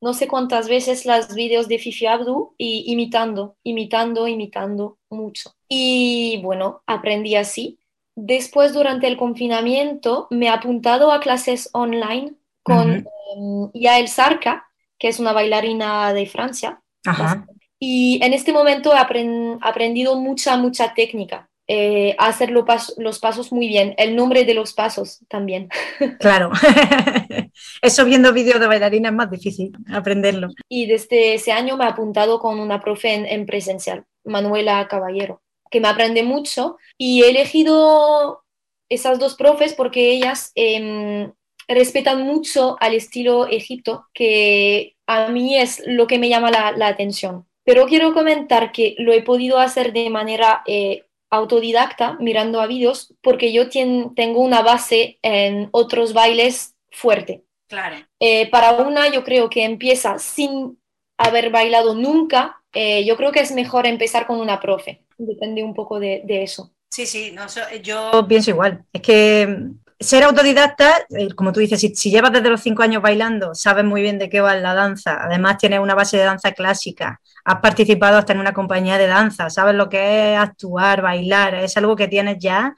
no 0.02 0.14
sé 0.14 0.28
cuántas 0.28 0.70
veces 0.70 1.06
los 1.06 1.34
vídeos 1.34 1.68
de 1.68 1.78
Fifi 1.78 2.06
Abdu 2.06 2.54
y 2.58 2.86
imitando, 2.92 3.58
imitando, 3.64 4.28
imitando 4.28 4.98
mucho. 5.10 5.52
Y 5.68 6.40
bueno, 6.44 6.84
aprendí 6.88 7.36
así. 7.36 7.80
Después, 8.16 8.74
durante 8.74 9.08
el 9.08 9.18
confinamiento, 9.18 10.28
me 10.30 10.46
he 10.48 10.50
apuntado 10.50 11.12
a 11.12 11.20
clases 11.20 11.70
online 11.74 12.34
con 12.64 13.06
uh 13.36 13.72
Yael 13.74 14.08
Sarka, 14.08 14.70
que 14.98 15.08
es 15.08 15.20
una 15.20 15.34
bailarina 15.34 16.14
de 16.14 16.26
Francia. 16.26 16.82
Ajá. 17.06 17.46
Y 17.80 18.20
en 18.24 18.34
este 18.34 18.52
momento 18.52 18.94
he 18.94 18.98
aprendido 18.98 20.16
mucha, 20.18 20.58
mucha 20.58 20.94
técnica. 20.94 21.50
eh, 21.72 22.16
hacer 22.18 22.50
los 22.50 23.20
pasos 23.20 23.52
muy 23.52 23.68
bien, 23.68 23.94
el 23.98 24.16
nombre 24.16 24.44
de 24.44 24.56
los 24.56 24.74
pasos 24.74 25.20
también. 25.28 25.70
Claro, 26.20 26.52
eso 27.84 28.06
viendo 28.06 28.34
vídeos 28.34 28.60
de 28.60 28.66
bailarina 28.66 29.10
es 29.10 29.16
más 29.16 29.30
difícil 29.30 29.72
aprenderlo. 29.94 30.50
Y 30.68 30.88
desde 30.88 31.36
ese 31.36 31.52
año 31.52 31.78
me 31.78 31.86
he 31.86 31.88
apuntado 31.88 32.40
con 32.40 32.60
una 32.60 32.82
profe 32.82 33.14
en, 33.14 33.46
presencial, 33.46 34.06
Manuela 34.24 34.88
Caballero, 34.88 35.44
que 35.70 35.80
me 35.80 35.88
aprende 35.88 36.24
mucho 36.24 36.78
y 36.98 37.22
he 37.22 37.30
elegido 37.30 38.44
esas 38.90 39.20
dos 39.20 39.36
profes 39.36 39.76
porque 39.76 40.12
ellas 40.12 40.52
em, 40.56 41.32
respetan 41.68 42.24
mucho 42.24 42.78
al 42.80 42.96
estilo 42.96 43.48
Egipto, 43.48 44.08
que 44.14 44.96
a 45.06 45.30
mí 45.30 45.56
es 45.56 45.84
lo 45.86 46.08
que 46.08 46.18
me 46.18 46.30
llama 46.30 46.50
la, 46.52 46.88
atención. 46.88 47.46
Pero 47.70 47.86
quiero 47.86 48.16
comentar 48.16 48.72
que 48.72 48.96
lo 48.98 49.14
he 49.14 49.22
podido 49.22 49.60
hacer 49.60 49.94
de 49.94 50.10
manera 50.10 50.64
eh, 50.66 51.06
autodidacta, 51.30 52.18
mirando 52.20 52.62
a 52.62 52.66
vídeos, 52.66 53.14
porque 53.22 53.54
yo 53.54 53.70
tengo 53.70 54.42
una 54.42 54.64
base 54.64 55.20
en 55.22 55.70
otros 55.70 56.14
bailes 56.14 56.74
fuerte. 56.90 57.44
Claro. 57.68 57.98
Eh, 58.20 58.50
para 58.50 58.72
una, 58.72 59.10
yo 59.10 59.24
creo 59.24 59.52
que 59.52 59.66
empieza 59.66 60.18
sin 60.18 60.80
haber 61.16 61.52
bailado 61.52 61.94
nunca, 61.94 62.60
eh, 62.74 63.06
yo 63.06 63.16
creo 63.18 63.32
que 63.32 63.42
es 63.42 63.52
mejor 63.52 63.86
empezar 63.86 64.26
con 64.26 64.40
una 64.40 64.60
profe. 64.60 65.06
Depende 65.20 65.64
un 65.64 65.76
poco 65.76 66.00
de, 66.00 66.24
eso. 66.28 66.74
Sí, 66.90 67.06
sí, 67.06 67.32
no, 67.34 67.46
yo 67.84 68.26
pienso 68.28 68.50
igual. 68.50 68.84
Es 68.92 69.04
que 69.04 69.48
ser 70.00 70.24
autodidacta, 70.24 71.06
eh, 71.10 71.34
como 71.36 71.52
tú 71.52 71.60
dices, 71.60 71.80
si, 71.80 72.12
llevas 72.12 72.32
desde 72.32 72.50
los 72.50 72.62
cinco 72.62 72.84
años 72.84 73.02
bailando, 73.02 73.54
sabes 73.54 73.84
muy 73.84 74.02
bien 74.02 74.18
de 74.18 74.30
qué 74.30 74.40
va 74.40 74.56
la 74.56 74.74
danza, 74.74 75.20
además 75.22 75.58
tienes 75.58 75.80
una 75.80 75.96
base 75.96 76.18
de 76.18 76.24
danza 76.24 76.54
clásica, 76.54 77.20
has 77.44 77.60
participado 77.60 78.18
hasta 78.18 78.34
en 78.34 78.40
una 78.40 78.54
compañía 78.54 78.98
de 78.98 79.08
danza, 79.08 79.50
sabes 79.50 79.76
lo 79.76 79.90
que 79.90 80.34
es 80.34 80.40
actuar, 80.40 81.02
bailar, 81.02 81.56
es 81.56 81.76
algo 81.76 81.96
que 81.96 82.08
tienes 82.08 82.38
ya 82.40 82.76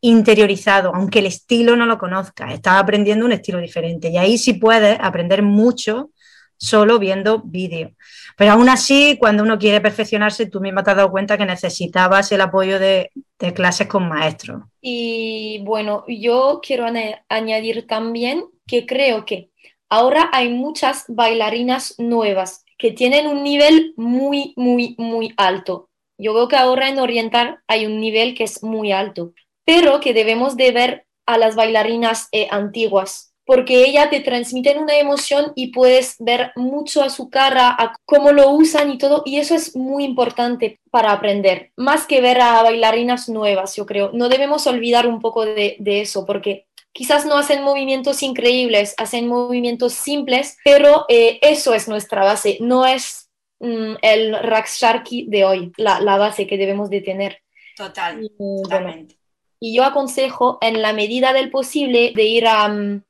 interiorizado, 0.00 0.92
aunque 0.94 1.20
el 1.20 1.26
estilo 1.26 1.76
no 1.76 1.86
lo 1.86 1.98
conozcas, 1.98 2.52
estás 2.52 2.74
aprendiendo 2.80 3.24
un 3.24 3.32
estilo 3.32 3.58
diferente. 3.58 4.08
Y 4.08 4.18
ahí 4.18 4.38
sí 4.38 4.54
puedes 4.54 4.98
aprender 5.00 5.42
mucho 5.42 6.10
solo 6.56 6.98
viendo 6.98 7.42
vídeos. 7.42 7.92
Pero 8.36 8.52
aún 8.52 8.68
así, 8.68 9.16
cuando 9.18 9.42
uno 9.42 9.58
quiere 9.58 9.80
perfeccionarse, 9.80 10.46
tú 10.46 10.60
misma 10.60 10.84
te 10.84 10.90
has 10.90 10.96
dado 10.96 11.10
cuenta 11.10 11.38
que 11.38 11.46
necesitabas 11.46 12.30
el 12.32 12.42
apoyo 12.42 12.78
de, 12.78 13.10
clases 13.54 13.86
con 13.86 14.08
maestros. 14.08 14.62
Y 14.80 15.62
bueno, 15.64 16.04
yo 16.06 16.60
quiero 16.62 16.86
añadir 17.28 17.86
también 17.86 18.44
que 18.66 18.84
creo 18.84 19.24
que 19.24 19.50
ahora 19.88 20.28
hay 20.32 20.50
muchas 20.50 21.04
bailarinas 21.08 21.94
nuevas 21.98 22.64
que 22.76 22.92
tienen 22.92 23.26
un 23.26 23.42
nivel 23.42 23.94
muy, 23.96 24.52
muy, 24.56 24.94
muy 24.98 25.32
alto. 25.38 25.88
Yo 26.18 26.34
veo 26.34 26.48
que 26.48 26.56
ahora 26.56 26.88
en 26.90 26.98
Oriental 26.98 27.60
hay 27.66 27.86
un 27.86 28.00
nivel 28.00 28.34
que 28.34 28.44
es 28.44 28.62
muy 28.62 28.92
alto, 28.92 29.32
pero 29.64 30.00
que 30.00 30.12
debemos 30.12 30.56
de 30.56 30.72
ver 30.72 31.06
a 31.24 31.38
las 31.38 31.56
bailarinas 31.56 32.28
eh, 32.32 32.48
antiguas 32.50 33.25
porque 33.46 33.84
ella 33.84 34.10
te 34.10 34.20
transmite 34.20 34.76
una 34.76 34.98
emoción 34.98 35.52
y 35.54 35.68
puedes 35.68 36.16
ver 36.18 36.50
mucho 36.56 37.02
a 37.02 37.10
su 37.10 37.30
cara, 37.30 37.68
a 37.68 37.96
cómo 38.04 38.32
lo 38.32 38.50
usan 38.50 38.90
y 38.90 38.98
todo, 38.98 39.22
y 39.24 39.38
eso 39.38 39.54
es 39.54 39.76
muy 39.76 40.04
importante 40.04 40.80
para 40.90 41.12
aprender, 41.12 41.70
más 41.76 42.06
que 42.06 42.20
ver 42.20 42.40
a 42.40 42.60
bailarinas 42.62 43.28
nuevas, 43.28 43.76
yo 43.76 43.86
creo. 43.86 44.10
No 44.12 44.28
debemos 44.28 44.66
olvidar 44.66 45.06
un 45.06 45.20
poco 45.20 45.44
de, 45.44 45.76
eso, 45.78 46.26
porque 46.26 46.66
quizás 46.92 47.24
no 47.24 47.38
hacen 47.38 47.62
movimientos 47.62 48.24
increíbles, 48.24 48.94
hacen 48.98 49.28
movimientos 49.28 49.92
simples, 49.92 50.58
pero 50.64 51.06
eh, 51.08 51.38
eso 51.40 51.72
es 51.72 51.86
nuestra 51.86 52.24
base, 52.24 52.58
no 52.60 52.84
es 52.84 53.30
mm, 53.60 53.94
el 54.02 54.36
Raksharki 54.42 55.26
de 55.28 55.44
hoy, 55.44 55.72
la, 55.76 56.00
base 56.18 56.48
que 56.48 56.58
debemos 56.58 56.90
de 56.90 57.00
tener. 57.00 57.42
Total, 57.76 58.28
totalmente. 58.38 59.16
y 59.60 59.76
yo 59.76 59.84
aconsejo, 59.84 60.58
en 60.62 60.82
la 60.82 60.92
medida 60.92 61.32
del 61.32 61.52
posible, 61.52 62.12
de 62.12 62.24
ir 62.24 62.48
a... 62.48 62.68
Mm, 62.68 63.05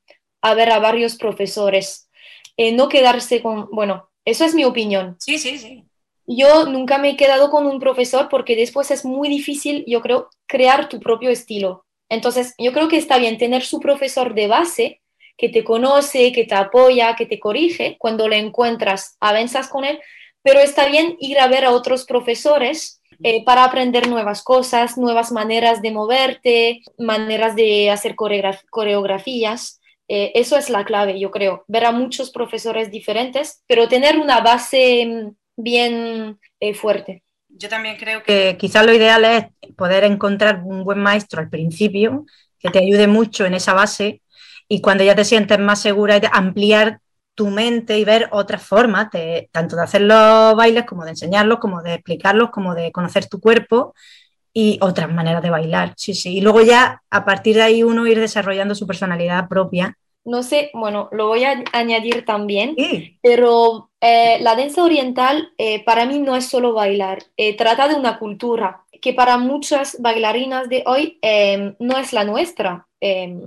a 0.48 0.54
ver 0.54 0.70
a 0.70 0.78
varios 0.78 1.16
profesores, 1.16 2.08
eh, 2.56 2.72
no 2.72 2.88
quedarse 2.88 3.42
con, 3.42 3.68
bueno, 3.70 4.08
eso 4.24 4.44
es 4.44 4.54
mi 4.54 4.64
opinión. 4.64 5.16
Sí, 5.20 5.38
sí, 5.38 5.58
sí. 5.58 5.84
Yo 6.26 6.66
nunca 6.66 6.98
me 6.98 7.10
he 7.10 7.16
quedado 7.16 7.50
con 7.50 7.66
un 7.66 7.78
profesor 7.78 8.28
porque 8.28 8.56
después 8.56 8.90
es 8.90 9.04
muy 9.04 9.28
difícil, 9.28 9.84
yo 9.86 10.00
creo, 10.00 10.28
crear 10.46 10.88
tu 10.88 10.98
propio 10.98 11.30
estilo. 11.30 11.84
Entonces, 12.08 12.54
yo 12.58 12.72
creo 12.72 12.88
que 12.88 12.96
está 12.96 13.18
bien 13.18 13.38
tener 13.38 13.62
su 13.62 13.80
profesor 13.80 14.34
de 14.34 14.48
base 14.48 15.00
que 15.36 15.48
te 15.48 15.64
conoce, 15.64 16.32
que 16.32 16.44
te 16.44 16.54
apoya, 16.54 17.14
que 17.14 17.26
te 17.26 17.38
corrige. 17.38 17.96
Cuando 17.98 18.26
le 18.28 18.38
encuentras, 18.38 19.16
avanzas 19.20 19.68
con 19.68 19.84
él, 19.84 20.00
pero 20.42 20.60
está 20.60 20.86
bien 20.86 21.16
ir 21.20 21.38
a 21.38 21.48
ver 21.48 21.64
a 21.64 21.72
otros 21.72 22.04
profesores 22.04 23.00
eh, 23.22 23.44
para 23.44 23.64
aprender 23.64 24.08
nuevas 24.08 24.42
cosas, 24.42 24.98
nuevas 24.98 25.32
maneras 25.32 25.82
de 25.82 25.90
moverte, 25.90 26.82
maneras 26.98 27.54
de 27.56 27.90
hacer 27.90 28.14
coreografías. 28.16 29.80
Eh, 30.08 30.32
eso 30.34 30.56
es 30.56 30.70
la 30.70 30.84
clave, 30.84 31.18
yo 31.18 31.30
creo, 31.30 31.64
ver 31.66 31.84
a 31.84 31.92
muchos 31.92 32.30
profesores 32.30 32.90
diferentes, 32.90 33.62
pero 33.66 33.88
tener 33.88 34.18
una 34.18 34.40
base 34.40 35.04
mm, 35.06 35.30
bien 35.56 36.38
eh, 36.60 36.74
fuerte. 36.74 37.22
Yo 37.48 37.68
también 37.68 37.96
creo 37.96 38.22
que 38.22 38.56
quizás 38.58 38.84
lo 38.84 38.92
ideal 38.92 39.24
es 39.24 39.46
poder 39.76 40.04
encontrar 40.04 40.62
un 40.64 40.84
buen 40.84 40.98
maestro 40.98 41.40
al 41.40 41.48
principio 41.48 42.26
que 42.58 42.70
te 42.70 42.78
ayude 42.78 43.06
mucho 43.06 43.46
en 43.46 43.54
esa 43.54 43.72
base 43.72 44.22
y 44.68 44.80
cuando 44.80 45.04
ya 45.04 45.14
te 45.14 45.24
sientes 45.24 45.58
más 45.58 45.80
segura, 45.80 46.20
ampliar 46.32 47.00
tu 47.34 47.48
mente 47.48 47.98
y 47.98 48.04
ver 48.04 48.28
otras 48.32 48.62
formas, 48.62 49.10
de, 49.10 49.48
tanto 49.52 49.76
de 49.76 49.82
hacer 49.82 50.00
los 50.02 50.56
bailes 50.56 50.84
como 50.84 51.04
de 51.04 51.10
enseñarlos, 51.10 51.58
como 51.58 51.82
de 51.82 51.94
explicarlos, 51.94 52.50
como 52.50 52.74
de 52.74 52.90
conocer 52.92 53.26
tu 53.26 53.40
cuerpo 53.40 53.94
y 54.58 54.78
otras 54.80 55.12
maneras 55.12 55.42
de 55.42 55.50
bailar, 55.50 55.92
sí, 55.98 56.14
sí. 56.14 56.38
Y 56.38 56.40
luego 56.40 56.62
ya 56.62 57.02
a 57.10 57.26
partir 57.26 57.56
de 57.56 57.62
ahí 57.62 57.82
uno 57.82 58.06
ir 58.06 58.18
desarrollando 58.18 58.74
su 58.74 58.86
personalidad 58.86 59.48
propia. 59.50 59.98
No 60.24 60.42
sé, 60.42 60.70
bueno, 60.72 61.10
lo 61.12 61.28
voy 61.28 61.44
a 61.44 61.62
añadir 61.74 62.24
también, 62.24 62.74
pero 63.20 63.90
eh, 64.00 64.38
la 64.40 64.56
danza 64.56 64.82
oriental 64.82 65.52
eh, 65.58 65.84
para 65.84 66.06
mí 66.06 66.20
no 66.20 66.36
es 66.36 66.46
solo 66.46 66.72
bailar, 66.72 67.18
eh, 67.36 67.54
trata 67.54 67.86
de 67.86 67.96
una 67.96 68.18
cultura 68.18 68.86
que 69.02 69.12
para 69.12 69.36
muchas 69.36 70.00
bailarinas 70.00 70.70
de 70.70 70.84
hoy 70.86 71.18
em, 71.20 71.76
no 71.78 71.98
es 71.98 72.14
la 72.14 72.24
nuestra. 72.24 72.88
Em, 72.98 73.42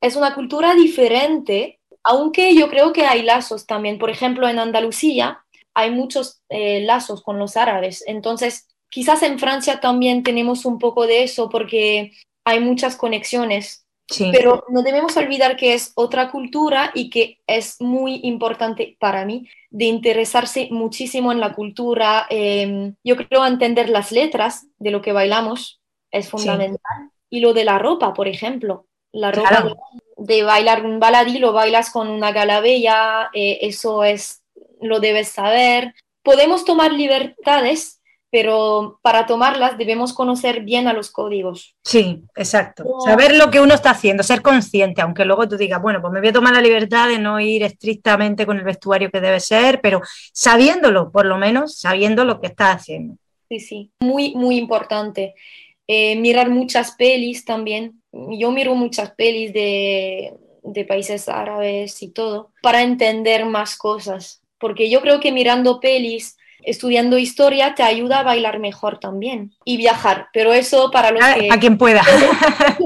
es 0.00 0.16
una 0.16 0.34
cultura 0.34 0.74
diferente, 0.74 1.78
aunque 2.02 2.54
yo 2.54 2.70
creo 2.70 2.94
que 2.94 3.04
hay 3.04 3.20
lazos 3.20 3.66
también. 3.66 3.98
Por 3.98 4.08
ejemplo, 4.08 4.48
en 4.48 4.58
Andalucía 4.58 5.44
hay 5.74 5.90
muchos 5.90 6.40
lazos 6.48 7.22
con 7.22 7.38
los 7.38 7.56
árabes, 7.56 8.02
entonces 8.06 8.73
Quizás 8.94 9.24
en 9.24 9.40
Francia 9.40 9.80
también 9.80 10.22
tenemos 10.22 10.64
un 10.64 10.78
poco 10.78 11.08
de 11.08 11.24
eso 11.24 11.50
porque 11.50 12.12
hay 12.44 12.60
muchas 12.60 12.94
conexiones, 12.94 13.88
pero 14.30 14.64
no 14.68 14.82
debemos 14.82 15.16
olvidar 15.16 15.56
que 15.56 15.74
es 15.74 15.90
otra 15.96 16.30
cultura 16.30 16.92
y 16.94 17.10
que 17.10 17.40
es 17.48 17.80
muy 17.80 18.20
importante 18.22 18.96
para 19.00 19.24
mí 19.24 19.48
de 19.70 19.86
interesarse 19.86 20.68
muchísimo 20.70 21.32
en 21.32 21.40
la 21.40 21.54
cultura. 21.54 22.28
Em, 22.30 22.94
yo 23.02 23.16
creo 23.16 23.44
entender 23.44 23.88
las 23.88 24.12
letras 24.12 24.68
de 24.78 24.92
lo 24.92 25.02
que 25.02 25.10
bailamos 25.10 25.80
es 26.12 26.30
fundamental. 26.30 27.10
Y 27.28 27.40
lo 27.40 27.52
de 27.52 27.64
la 27.64 27.80
ropa, 27.80 28.14
por 28.14 28.28
ejemplo. 28.28 28.86
La 29.10 29.32
ropa 29.32 29.74
de, 30.16 30.44
bailar 30.44 30.86
un 30.86 31.00
baladí, 31.00 31.38
lo 31.38 31.52
bailas 31.52 31.90
con 31.90 32.10
una 32.10 32.30
galabella, 32.30 33.28
eh, 33.34 33.58
eso 33.62 34.04
es, 34.04 34.44
lo 34.80 35.00
debes 35.00 35.30
saber. 35.30 35.94
Podemos 36.22 36.64
tomar 36.64 36.92
libertades 36.92 38.00
pero 38.34 38.98
para 39.00 39.26
tomarlas 39.26 39.78
debemos 39.78 40.12
conocer 40.12 40.62
bien 40.62 40.88
a 40.88 40.92
los 40.92 41.12
códigos. 41.12 41.76
Sí, 41.84 42.24
exacto. 42.34 42.84
Saber 43.04 43.36
lo 43.36 43.48
que 43.48 43.60
uno 43.60 43.74
está 43.74 43.90
haciendo, 43.90 44.24
ser 44.24 44.42
consciente, 44.42 45.02
aunque 45.02 45.24
luego 45.24 45.48
tú 45.48 45.56
digas, 45.56 45.80
bueno, 45.80 46.00
pues 46.00 46.12
me 46.12 46.18
voy 46.18 46.30
a 46.30 46.32
tomar 46.32 46.52
la 46.52 46.60
libertad 46.60 47.06
de 47.06 47.20
no 47.20 47.38
ir 47.38 47.62
estrictamente 47.62 48.44
con 48.44 48.58
el 48.58 48.64
vestuario 48.64 49.08
que 49.12 49.20
debe 49.20 49.38
ser, 49.38 49.80
pero 49.80 50.02
sabiéndolo, 50.32 51.12
por 51.12 51.26
lo 51.26 51.38
menos, 51.38 51.78
sabiendo 51.78 52.24
lo 52.24 52.40
que 52.40 52.48
estás 52.48 52.74
haciendo. 52.74 53.18
Sí, 53.48 53.60
sí, 53.60 53.92
muy, 54.00 54.34
muy 54.34 54.56
importante. 54.56 55.36
Eh, 55.86 56.16
mirar 56.16 56.50
muchas 56.50 56.96
pelis 56.96 57.44
también. 57.44 58.02
Yo 58.10 58.50
miro 58.50 58.74
muchas 58.74 59.12
pelis 59.12 59.52
de, 59.52 60.34
de 60.64 60.84
países 60.84 61.28
árabes 61.28 62.02
y 62.02 62.10
todo, 62.10 62.50
para 62.62 62.82
entender 62.82 63.46
más 63.46 63.76
cosas, 63.76 64.42
porque 64.58 64.90
yo 64.90 65.00
creo 65.02 65.20
que 65.20 65.30
mirando 65.30 65.78
pelis 65.78 66.36
estudiando 66.66 67.18
historia 67.18 67.74
te 67.74 67.82
ayuda 67.82 68.20
a 68.20 68.22
bailar 68.22 68.58
mejor 68.58 68.98
también 68.98 69.52
y 69.64 69.76
viajar, 69.76 70.28
pero 70.32 70.52
eso 70.52 70.90
para 70.90 71.10
los 71.10 71.22
a, 71.22 71.34
que... 71.34 71.48
A 71.50 71.58
quien 71.58 71.78
pueda. 71.78 72.02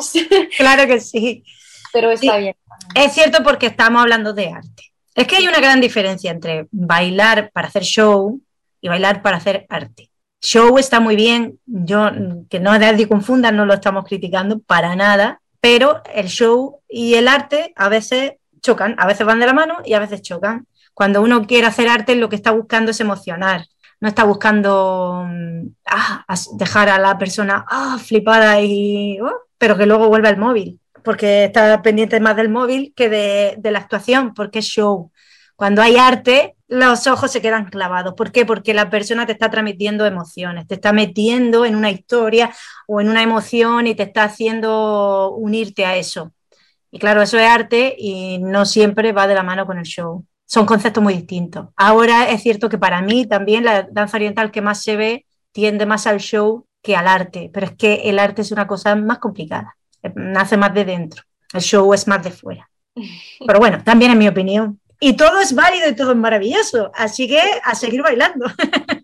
claro 0.56 0.86
que 0.86 1.00
sí. 1.00 1.44
Pero 1.92 2.10
está 2.10 2.36
bien. 2.36 2.54
Es 2.94 3.12
cierto 3.12 3.42
porque 3.42 3.66
estamos 3.66 4.02
hablando 4.02 4.32
de 4.32 4.48
arte. 4.48 4.92
Es 5.14 5.26
que 5.26 5.36
hay 5.36 5.48
una 5.48 5.60
gran 5.60 5.80
diferencia 5.80 6.30
entre 6.30 6.66
bailar 6.70 7.50
para 7.52 7.68
hacer 7.68 7.82
show 7.82 8.40
y 8.80 8.88
bailar 8.88 9.22
para 9.22 9.36
hacer 9.36 9.66
arte. 9.68 10.10
Show 10.40 10.78
está 10.78 11.00
muy 11.00 11.16
bien, 11.16 11.58
yo 11.66 12.10
que 12.48 12.60
no 12.60 12.78
nadie 12.78 13.06
confunda, 13.06 13.52
no 13.52 13.66
lo 13.66 13.74
estamos 13.74 14.04
criticando 14.04 14.60
para 14.60 14.96
nada, 14.96 15.42
pero 15.60 16.02
el 16.14 16.28
show 16.28 16.80
y 16.88 17.14
el 17.14 17.28
arte 17.28 17.74
a 17.76 17.88
veces 17.90 18.32
chocan, 18.62 18.94
a 18.98 19.06
veces 19.06 19.26
van 19.26 19.40
de 19.40 19.46
la 19.46 19.52
mano 19.52 19.78
y 19.84 19.92
a 19.92 19.98
veces 19.98 20.22
chocan. 20.22 20.66
Cuando 21.00 21.22
uno 21.22 21.46
quiere 21.46 21.66
hacer 21.66 21.88
arte, 21.88 22.14
lo 22.14 22.28
que 22.28 22.36
está 22.36 22.50
buscando 22.50 22.90
es 22.90 23.00
emocionar 23.00 23.66
no 24.00 24.08
está 24.08 24.24
buscando 24.24 25.24
mm, 25.28 25.66
ah, 25.86 26.24
dejar 26.54 26.88
a 26.88 26.98
la 26.98 27.18
persona 27.18 27.64
ah, 27.68 27.98
flipada 28.02 28.60
y 28.62 29.20
oh, 29.20 29.42
pero 29.58 29.76
que 29.76 29.86
luego 29.86 30.08
vuelve 30.08 30.28
al 30.28 30.38
móvil, 30.38 30.80
porque 31.04 31.44
está 31.44 31.82
pendiente 31.82 32.18
más 32.18 32.36
del 32.36 32.48
móvil 32.48 32.94
que 32.96 33.08
de 33.10 33.70
la 33.70 33.78
actuación, 33.78 34.34
porque 34.34 34.60
es 34.60 34.64
show. 34.66 35.12
Cuando 35.54 35.82
hay 35.82 35.98
arte, 35.98 36.56
los 36.68 37.06
ojos 37.06 37.30
se 37.30 37.42
quedan 37.42 37.66
clavados. 37.66 38.14
¿Por 38.14 38.32
qué? 38.32 38.46
Porque 38.46 38.72
la 38.72 38.88
persona 38.88 39.26
te 39.26 39.32
está 39.32 39.50
transmitiendo 39.50 40.06
emociones, 40.06 40.66
te 40.66 40.76
está 40.76 40.92
metiendo 40.94 41.66
en 41.66 41.76
una 41.76 41.90
historia 41.90 42.50
o 42.86 43.00
en 43.02 43.10
una 43.10 43.22
emoción 43.22 43.86
y 43.86 43.94
te 43.94 44.04
está 44.04 44.24
haciendo 44.24 45.32
unirte 45.32 45.84
a 45.84 45.96
eso. 45.96 46.32
Y 46.90 46.98
claro, 46.98 47.20
eso 47.22 47.38
es 47.38 47.46
arte 47.46 47.94
y 47.98 48.38
no 48.38 48.64
siempre 48.64 49.12
va 49.12 49.26
de 49.26 49.34
la 49.34 49.42
mano 49.42 49.66
con 49.66 49.78
el 49.78 49.84
show. 49.84 50.24
Son 50.52 50.66
conceptos 50.66 51.00
muy 51.00 51.14
distintos. 51.14 51.68
Ahora 51.76 52.28
es 52.28 52.42
cierto 52.42 52.68
que 52.68 52.76
para 52.76 53.00
mí 53.02 53.24
también 53.24 53.64
la 53.64 53.86
danza 53.88 54.16
oriental 54.16 54.50
que 54.50 54.60
más 54.60 54.82
se 54.82 54.96
ve 54.96 55.24
tiende 55.52 55.86
más 55.86 56.08
al 56.08 56.18
show 56.18 56.66
que 56.82 56.96
al 56.96 57.06
arte, 57.06 57.52
pero 57.54 57.66
es 57.66 57.76
que 57.76 58.10
el 58.10 58.18
arte 58.18 58.42
es 58.42 58.50
una 58.50 58.66
cosa 58.66 58.96
más 58.96 59.18
complicada, 59.18 59.76
nace 60.16 60.56
más 60.56 60.74
de 60.74 60.84
dentro, 60.84 61.22
el 61.52 61.60
show 61.60 61.94
es 61.94 62.08
más 62.08 62.24
de 62.24 62.32
fuera. 62.32 62.68
Pero 63.46 63.60
bueno, 63.60 63.80
también 63.84 64.10
es 64.10 64.16
mi 64.16 64.26
opinión. 64.26 64.80
Y 64.98 65.12
todo 65.12 65.40
es 65.40 65.54
válido 65.54 65.88
y 65.88 65.94
todo 65.94 66.10
es 66.10 66.16
maravilloso, 66.16 66.90
así 66.94 67.28
que 67.28 67.40
a 67.62 67.74
seguir 67.76 68.02
bailando. 68.02 68.46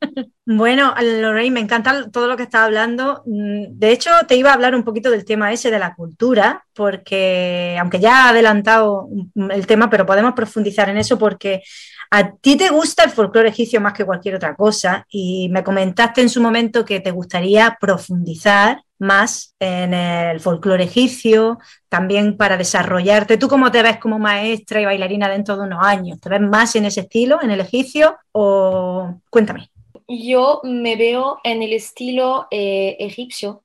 Bueno, 0.46 0.94
Lorraine, 0.98 1.52
me 1.52 1.60
encanta 1.60 2.08
todo 2.10 2.26
lo 2.26 2.36
que 2.36 2.44
estás 2.44 2.62
hablando. 2.62 3.22
Mm, 3.26 3.78
de 3.78 3.90
hecho, 3.90 4.10
te 4.26 4.36
iba 4.36 4.50
a 4.50 4.54
hablar 4.54 4.74
un 4.74 4.84
poquito 4.84 5.10
del 5.10 5.24
tema 5.24 5.52
ese 5.52 5.70
de 5.70 5.78
la 5.78 5.94
cultura, 5.94 6.64
porque 6.74 7.76
aunque 7.78 8.00
ya 8.00 8.24
ha 8.24 8.28
adelantado 8.30 9.08
el 9.50 9.66
tema, 9.66 9.90
pero 9.90 10.06
podemos 10.06 10.32
profundizar 10.32 10.88
en 10.88 10.96
eso 10.96 11.18
porque 11.18 11.62
a 12.10 12.32
ti 12.36 12.56
te 12.56 12.70
gusta 12.70 13.04
el 13.04 13.10
folclore 13.10 13.48
egipcio 13.50 13.80
más 13.80 13.92
que 13.92 14.06
cualquier 14.06 14.36
otra 14.36 14.54
cosa 14.54 15.04
y 15.10 15.48
me 15.50 15.64
comentaste 15.64 16.22
en 16.22 16.30
su 16.30 16.40
momento 16.40 16.84
que 16.84 17.00
te 17.00 17.10
gustaría 17.10 17.76
profundizar 17.80 18.82
más 18.98 19.54
en 19.60 19.92
el 19.92 20.40
folclore 20.40 20.84
egipcio, 20.84 21.58
también 21.90 22.36
para 22.38 22.56
desarrollarte. 22.56 23.36
¿Tú 23.36 23.48
cómo 23.48 23.70
te 23.70 23.82
ves 23.82 23.98
como 23.98 24.18
maestra 24.18 24.80
y 24.80 24.86
bailarina 24.86 25.28
dentro 25.28 25.56
de 25.56 25.64
unos 25.64 25.84
años? 25.84 26.20
¿Te 26.20 26.30
ves 26.30 26.40
más 26.40 26.74
en 26.76 26.86
ese 26.86 27.00
estilo, 27.00 27.42
en 27.42 27.50
el 27.50 27.60
egipcio? 27.60 28.16
O 28.32 29.20
cuéntame 29.28 29.70
yo 30.08 30.60
me 30.64 30.96
veo 30.96 31.38
en 31.44 31.62
el 31.62 31.72
estilo 31.72 32.46
eh, 32.50 32.96
egipcio, 33.00 33.62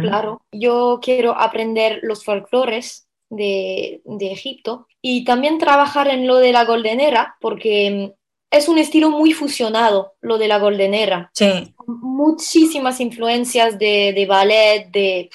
claro. 0.00 0.40
Yo 0.50 0.98
quiero 1.02 1.38
aprender 1.38 2.00
los 2.02 2.24
folclores 2.24 3.06
de, 3.28 4.00
Egipto 4.20 4.86
y 5.02 5.24
también 5.24 5.58
trabajar 5.58 6.08
en 6.08 6.26
lo 6.26 6.36
de 6.36 6.52
la 6.52 6.64
goldenera, 6.64 7.36
porque 7.38 8.14
es 8.50 8.68
un 8.68 8.78
estilo 8.78 9.10
muy 9.10 9.32
fusionado, 9.32 10.14
lo 10.22 10.38
de 10.38 10.48
la 10.48 10.58
goldenera. 10.58 11.30
Sí. 11.34 11.74
Muchísimas 11.86 13.00
influencias 13.00 13.78
de, 13.78 14.24
ballet, 14.26 14.88
de, 14.90 15.28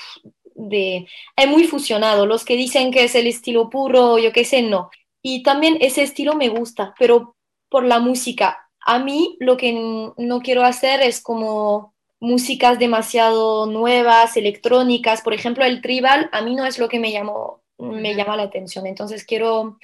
de... 0.55 1.07
Es 1.35 1.47
muy 1.47 1.65
fusionado. 1.65 2.25
Los 2.25 2.43
que 2.43 2.55
dicen 2.55 2.91
que 2.91 3.03
es 3.03 3.13
el 3.13 3.27
estilo 3.27 3.69
puro, 3.69 4.17
yo 4.17 4.31
qué 4.31 4.45
sé, 4.45 4.63
no. 4.63 4.89
Y 5.21 5.43
también 5.43 5.77
ese 5.81 6.01
estilo 6.01 6.33
me 6.33 6.49
gusta, 6.49 6.95
pero 6.97 7.35
por 7.69 7.85
la 7.85 7.99
música 7.99 8.68
a 8.89 8.97
mí 8.97 9.37
lo 9.39 9.55
que 9.55 9.71
no 9.71 10.41
quiero 10.41 10.63
hacer 10.63 11.01
es 11.01 11.21
como 11.21 11.93
músicas 12.19 12.79
demasiado 12.79 13.67
nuevas, 13.67 14.35
electrónicas. 14.35 15.21
Por 15.21 15.35
ejemplo, 15.35 15.63
el 15.63 15.79
tribal 15.79 16.27
a 16.31 16.41
mí 16.41 16.55
no 16.55 16.65
es 16.65 16.79
lo 16.79 16.89
que 16.89 16.97
me, 16.97 17.11
llamó, 17.11 17.61
me 17.77 18.15
llama 18.15 18.35
la 18.35 18.43
atención. 18.43 18.87
Entonces 18.87 19.25
quiero 19.25 19.77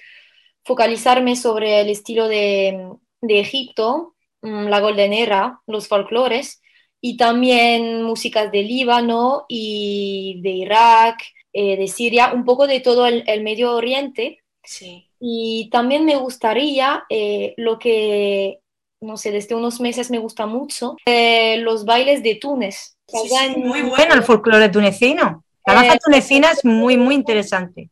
focalizarme 0.64 1.36
sobre 1.36 1.82
el 1.82 1.90
estilo 1.92 2.28
de, 2.28 2.98
Egipto, 3.22 4.16
mm, 4.42 4.70
la 4.70 4.80
Golden 4.80 5.14
Era, 5.14 5.62
los 5.68 5.88
folclores, 5.88 6.64
y 7.00 7.16
también 7.16 8.02
músicas 8.02 8.52
de 8.52 8.64
Líbano 8.64 9.46
y 9.48 10.42
de 10.42 10.50
Irak, 10.50 11.20
eh, 11.54 11.78
de 11.78 11.88
Siria, 11.88 12.34
un 12.34 12.44
poco 12.44 12.66
de 12.66 12.80
todo 12.80 13.06
el, 13.06 13.44
Medio 13.44 13.74
Oriente. 13.76 14.40
Sí. 14.64 15.12
Y 15.20 15.70
también 15.72 16.06
me 16.06 16.16
gustaría 16.16 17.04
eh, 17.08 17.54
lo 17.58 17.78
que 17.78 18.62
no 19.02 19.18
sé, 19.18 19.32
desde 19.32 19.56
unos 19.56 19.80
meses 19.80 20.10
me 20.10 20.20
gusta 20.20 20.46
mucho, 20.46 20.96
eh, 21.06 21.58
los 21.58 21.86
bailes 21.86 22.24
de 22.24 22.36
Túnez. 22.36 22.98
muy 23.58 23.82
bueno 23.84 24.14
el 24.14 24.24
folclore 24.24 24.70
tunecino. 24.70 25.44
La 25.66 25.74
danza 25.74 25.96
eh, 25.96 26.00
tunecina 26.04 26.52
es 26.52 26.64
muy, 26.64 26.98
muy 26.98 27.16
interesante. 27.16 27.90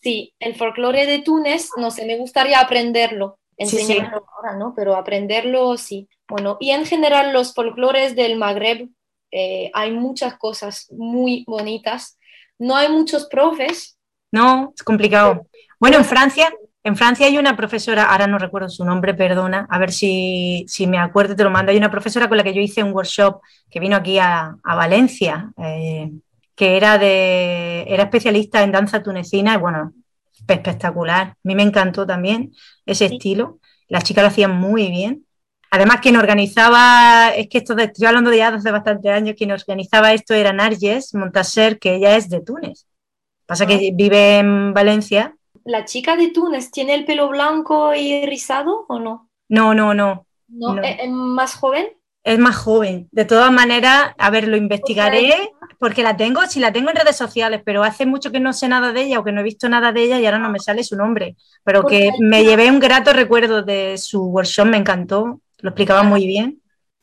Sí, 0.00 0.32
el 0.38 0.54
folclore 0.54 1.06
de 1.06 1.20
Túnez, 1.20 1.70
no 1.76 1.90
sé, 1.90 2.06
me 2.06 2.16
gustaría 2.16 2.60
aprenderlo, 2.60 3.38
enseñarlo 3.56 4.24
ahora, 4.36 4.56
¿no? 4.56 4.72
Pero 4.76 4.94
aprenderlo 4.94 5.76
sí. 5.76 6.08
Bueno, 6.28 6.56
y 6.60 6.70
en 6.70 6.86
general 6.86 7.32
los 7.32 7.54
folclores 7.54 8.14
del 8.14 8.36
Magreb, 8.36 8.88
eh, 9.32 9.70
hay 9.74 9.92
muchas 9.92 10.36
cosas 10.38 10.86
muy 10.92 11.44
bonitas. 11.46 12.18
No 12.58 12.76
hay 12.76 12.88
muchos 12.88 13.26
profes. 13.26 13.98
No, 14.32 14.72
es 14.74 14.82
complicado. 14.82 15.46
Bueno, 15.80 15.98
en 15.98 16.04
Francia 16.04 16.52
en 16.86 16.96
Francia 16.96 17.26
hay 17.26 17.36
una 17.36 17.56
profesora, 17.56 18.04
ahora 18.04 18.28
no 18.28 18.38
recuerdo 18.38 18.68
su 18.68 18.84
nombre, 18.84 19.12
perdona, 19.12 19.66
a 19.68 19.78
ver 19.80 19.90
si, 19.90 20.64
me 20.86 20.98
acuerdo, 20.98 21.34
te 21.34 21.42
lo 21.42 21.50
mando. 21.50 21.72
Hay 21.72 21.78
una 21.78 21.90
profesora 21.90 22.28
con 22.28 22.36
la 22.36 22.44
que 22.44 22.54
yo 22.54 22.60
hice 22.60 22.84
un 22.84 22.92
workshop 22.92 23.40
que 23.68 23.80
vino 23.80 23.96
aquí 23.96 24.20
a, 24.20 24.56
Valencia, 24.62 25.50
eh, 25.60 26.12
que 26.54 26.76
era, 26.76 26.96
de, 26.96 27.86
era 27.88 28.04
especialista 28.04 28.62
en 28.62 28.70
danza 28.70 29.02
tunecina 29.02 29.54
y 29.54 29.56
bueno, 29.56 29.94
espectacular. 30.38 31.26
A 31.26 31.36
mí 31.42 31.56
me 31.56 31.64
encantó 31.64 32.06
también 32.06 32.52
ese 32.84 33.06
estilo. 33.06 33.58
Las 33.88 34.04
chicas 34.04 34.22
lo 34.22 34.28
hacían 34.28 34.54
muy 34.54 34.88
bien. 34.88 35.26
Además, 35.72 35.98
quien 36.00 36.16
organizaba, 36.16 37.30
es 37.30 37.48
que 37.48 37.58
esto 37.58 37.76
estoy 37.76 38.06
hablando 38.06 38.30
de 38.30 38.38
ya 38.38 38.54
hace 38.54 38.70
bastante 38.70 39.10
años, 39.10 39.34
quien 39.36 39.50
organizaba 39.50 40.12
esto 40.12 40.34
era 40.34 40.52
Narges 40.52 41.12
Montaser, 41.14 41.80
que 41.80 41.96
ella 41.96 42.16
es 42.16 42.28
de 42.28 42.42
Túnez. 42.42 42.86
Pasa 43.44 43.66
que 43.66 43.74
ah. 43.74 43.92
vive 43.92 44.38
en 44.38 44.72
Valencia 44.72 45.35
¿La 45.66 45.84
chica 45.84 46.16
de 46.16 46.28
Túnez 46.28 46.70
tiene 46.70 46.94
el 46.94 47.04
pelo 47.04 47.28
blanco 47.28 47.92
y 47.92 48.24
rizado 48.24 48.86
o 48.88 49.00
no? 49.00 49.28
No, 49.48 49.74
no, 49.74 49.94
no. 49.94 50.24
¿No? 50.46 50.80
¿Es 50.80 51.10
más 51.10 51.56
joven? 51.56 51.88
Es 52.22 52.38
más 52.38 52.56
joven. 52.56 53.08
De 53.10 53.24
todas 53.24 53.50
maneras, 53.50 54.14
a 54.16 54.30
ver, 54.30 54.46
lo 54.46 54.56
investigaré 54.56 55.34
porque 55.80 56.04
la 56.04 56.16
tengo, 56.16 56.46
si 56.46 56.60
la 56.60 56.72
tengo 56.72 56.90
en 56.90 56.96
redes 56.96 57.16
sociales, 57.16 57.62
pero 57.64 57.82
hace 57.82 58.06
mucho 58.06 58.30
que 58.30 58.38
no 58.38 58.52
sé 58.52 58.68
nada 58.68 58.92
de 58.92 59.02
ella 59.02 59.18
o 59.18 59.24
que 59.24 59.32
no 59.32 59.40
he 59.40 59.44
visto 59.44 59.68
nada 59.68 59.90
de 59.90 60.04
ella 60.04 60.20
y 60.20 60.26
ahora 60.26 60.38
no 60.38 60.50
me 60.50 60.60
sale 60.60 60.84
su 60.84 60.96
nombre. 60.96 61.34
Pero 61.64 61.84
que 61.84 62.10
me 62.20 62.44
llevé 62.44 62.70
un 62.70 62.78
grato 62.78 63.12
recuerdo 63.12 63.62
de 63.62 63.98
su 63.98 64.24
workshop, 64.24 64.66
me 64.66 64.76
encantó, 64.76 65.40
lo 65.58 65.70
explicaba 65.70 66.04
muy 66.04 66.28
bien. 66.28 66.62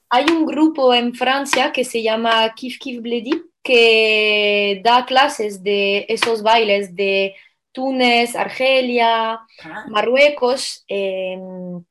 Hay 0.09 0.25
un 0.31 0.45
grupo 0.45 0.93
en 0.93 1.13
Francia 1.13 1.73
que 1.73 1.83
se 1.83 2.01
llama 2.01 2.53
Kif 2.55 2.77
Kif 2.79 3.01
Bledi 3.01 3.43
que 3.61 4.81
da 4.83 5.05
clases 5.05 5.63
de 5.63 6.05
esos 6.09 6.43
bailes 6.43 6.95
de 6.95 7.33
Túnez, 7.73 8.35
Argelia, 8.35 9.33
ah. 9.33 9.85
Marruecos, 9.89 10.85
em, 10.87 11.83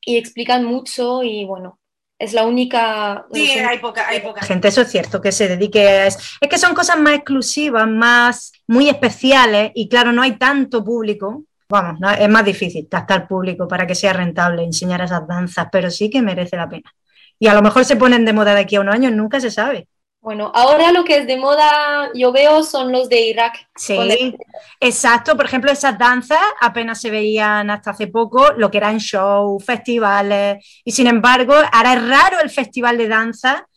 y 0.00 0.16
explican 0.16 0.64
mucho 0.64 1.22
y 1.22 1.44
bueno, 1.44 1.78
es 2.18 2.32
la 2.32 2.44
única... 2.44 3.26
Sí, 3.32 3.50
hay 3.50 3.78
poca, 3.78 4.08
hay 4.08 4.20
poca 4.20 4.42
gente, 4.42 4.68
eso 4.68 4.82
es 4.82 4.90
cierto, 4.90 5.20
que 5.20 5.32
se 5.32 5.48
dedique 5.48 5.86
a 5.86 6.06
eso. 6.06 6.18
Es 6.40 6.48
que 6.48 6.58
son 6.58 6.74
cosas 6.74 6.98
más 6.98 7.16
exclusivas, 7.16 7.86
más, 7.88 8.52
muy 8.66 8.88
especiales 8.88 9.72
y 9.74 9.88
claro, 9.88 10.12
no 10.12 10.22
hay 10.22 10.32
tanto 10.32 10.84
público. 10.84 11.44
Vamos, 11.68 11.98
es 12.18 12.28
más 12.28 12.44
difícil 12.44 12.86
captar 12.88 13.26
público 13.26 13.66
para 13.66 13.86
que 13.86 13.94
sea 13.94 14.12
rentable 14.12 14.62
enseñar 14.62 15.00
esas 15.00 15.26
danzas, 15.26 15.68
pero 15.72 15.90
sí 15.90 16.08
que 16.08 16.22
merece 16.22 16.56
la 16.56 16.68
pena. 16.68 16.94
Y 17.38 17.48
a 17.48 17.54
lo 17.54 17.62
mejor 17.62 17.84
se 17.84 17.96
ponen 17.96 18.24
de 18.24 18.32
moda 18.32 18.54
de 18.54 18.60
aquí 18.60 18.76
a 18.76 18.80
unos 18.80 18.94
años, 18.94 19.12
nunca 19.12 19.40
se 19.40 19.50
sabe. 19.50 19.88
Bueno, 20.24 20.50
ahora 20.54 20.90
lo 20.90 21.04
que 21.04 21.18
es 21.18 21.26
de 21.26 21.36
moda, 21.36 22.10
yo 22.14 22.32
veo, 22.32 22.62
son 22.62 22.90
los 22.90 23.10
de 23.10 23.26
Irak. 23.26 23.68
Sí, 23.76 24.34
exacto. 24.80 25.36
Por 25.36 25.44
ejemplo, 25.44 25.70
esas 25.70 25.98
danzas 25.98 26.40
apenas 26.62 26.98
se 26.98 27.10
veían 27.10 27.68
hasta 27.68 27.90
hace 27.90 28.06
poco, 28.06 28.52
lo 28.56 28.70
que 28.70 28.78
eran 28.78 28.96
shows, 28.96 29.62
festivales. 29.62 30.64
Y 30.82 30.92
sin 30.92 31.08
embargo, 31.08 31.52
ahora 31.70 31.92
es 31.92 32.08
raro 32.08 32.40
el 32.42 32.48
festival 32.48 32.96
de 32.96 33.08
danza 33.08 33.68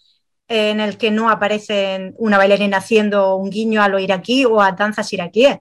en 0.48 0.80
el 0.80 0.98
que 0.98 1.12
no 1.12 1.30
aparece 1.30 2.14
una 2.18 2.38
bailarina 2.38 2.78
haciendo 2.78 3.36
un 3.36 3.50
guiño 3.50 3.84
a 3.84 3.90
lo 3.90 4.00
iraquí 4.00 4.46
o 4.46 4.62
a 4.62 4.72
danzas 4.72 5.12
iraquíes. 5.12 5.58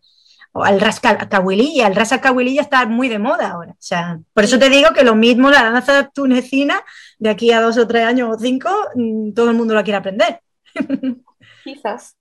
O 0.52 0.62
al 0.62 0.80
ras 0.80 1.00
kawililla. 1.00 1.88
El 1.88 1.96
ras 1.96 2.16
kawililla 2.22 2.62
está 2.62 2.86
muy 2.86 3.08
de 3.08 3.18
moda 3.18 3.50
ahora. 3.50 3.72
O 3.72 3.80
sea, 3.80 4.20
por 4.32 4.44
eso 4.44 4.56
te 4.56 4.70
digo 4.70 4.90
que 4.92 5.02
lo 5.02 5.16
mismo 5.16 5.50
la 5.50 5.68
danza 5.68 6.08
tunecina, 6.14 6.80
de 7.18 7.30
aquí 7.30 7.50
a 7.50 7.60
dos 7.60 7.76
o 7.76 7.88
tres 7.88 8.04
años 8.04 8.36
o 8.36 8.38
cinco, 8.38 8.70
mm, 8.94 9.32
todo 9.32 9.50
el 9.50 9.56
mundo 9.56 9.74
la 9.74 9.82
quiere 9.82 9.98
aprender. 9.98 10.42
Quizás. 11.64 12.16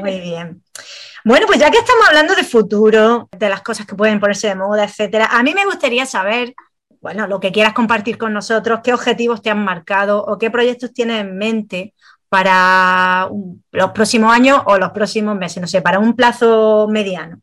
Muy 0.00 0.20
bien. 0.20 0.62
Bueno, 1.24 1.46
pues 1.46 1.58
ya 1.58 1.70
que 1.70 1.78
estamos 1.78 2.06
hablando 2.08 2.34
de 2.34 2.44
futuro, 2.44 3.28
de 3.36 3.48
las 3.48 3.62
cosas 3.62 3.86
que 3.86 3.94
pueden 3.94 4.20
ponerse 4.20 4.48
de 4.48 4.54
moda, 4.54 4.84
etcétera, 4.84 5.28
a 5.30 5.42
mí 5.42 5.54
me 5.54 5.64
gustaría 5.64 6.06
saber, 6.06 6.54
bueno, 7.00 7.26
lo 7.26 7.40
que 7.40 7.52
quieras 7.52 7.72
compartir 7.72 8.18
con 8.18 8.32
nosotros, 8.32 8.80
qué 8.82 8.92
objetivos 8.92 9.42
te 9.42 9.50
han 9.50 9.64
marcado 9.64 10.24
o 10.24 10.38
qué 10.38 10.50
proyectos 10.50 10.92
tienes 10.92 11.20
en 11.20 11.36
mente 11.36 11.94
para 12.28 13.28
los 13.72 13.90
próximos 13.90 14.32
años 14.32 14.62
o 14.66 14.78
los 14.78 14.90
próximos 14.90 15.36
meses, 15.36 15.60
no 15.60 15.66
sé, 15.66 15.82
para 15.82 15.98
un 15.98 16.14
plazo 16.14 16.86
mediano. 16.88 17.40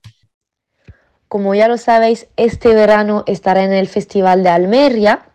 Como 1.27 1.53
ya 1.53 1.67
lo 1.67 1.77
sabéis, 1.77 2.27
este 2.37 2.73
verano 2.73 3.23
estaré 3.27 3.63
en 3.63 3.73
el 3.73 3.87
Festival 3.87 4.43
de 4.43 4.49
Almería 4.49 5.27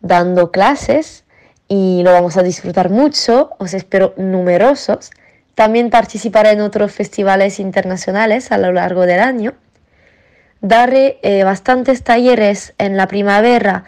dando 0.00 0.50
clases 0.50 1.25
y 1.68 2.02
lo 2.04 2.12
vamos 2.12 2.36
a 2.36 2.42
disfrutar 2.42 2.90
mucho, 2.90 3.50
os 3.58 3.74
espero 3.74 4.14
numerosos. 4.16 5.10
También 5.54 5.90
participaré 5.90 6.50
en 6.50 6.60
otros 6.60 6.92
festivales 6.92 7.58
internacionales 7.58 8.52
a 8.52 8.58
lo 8.58 8.72
largo 8.72 9.06
del 9.06 9.20
año. 9.20 9.54
Daré 10.60 11.18
eh, 11.22 11.44
bastantes 11.44 12.02
talleres 12.02 12.74
en 12.78 12.96
la 12.96 13.08
primavera 13.08 13.84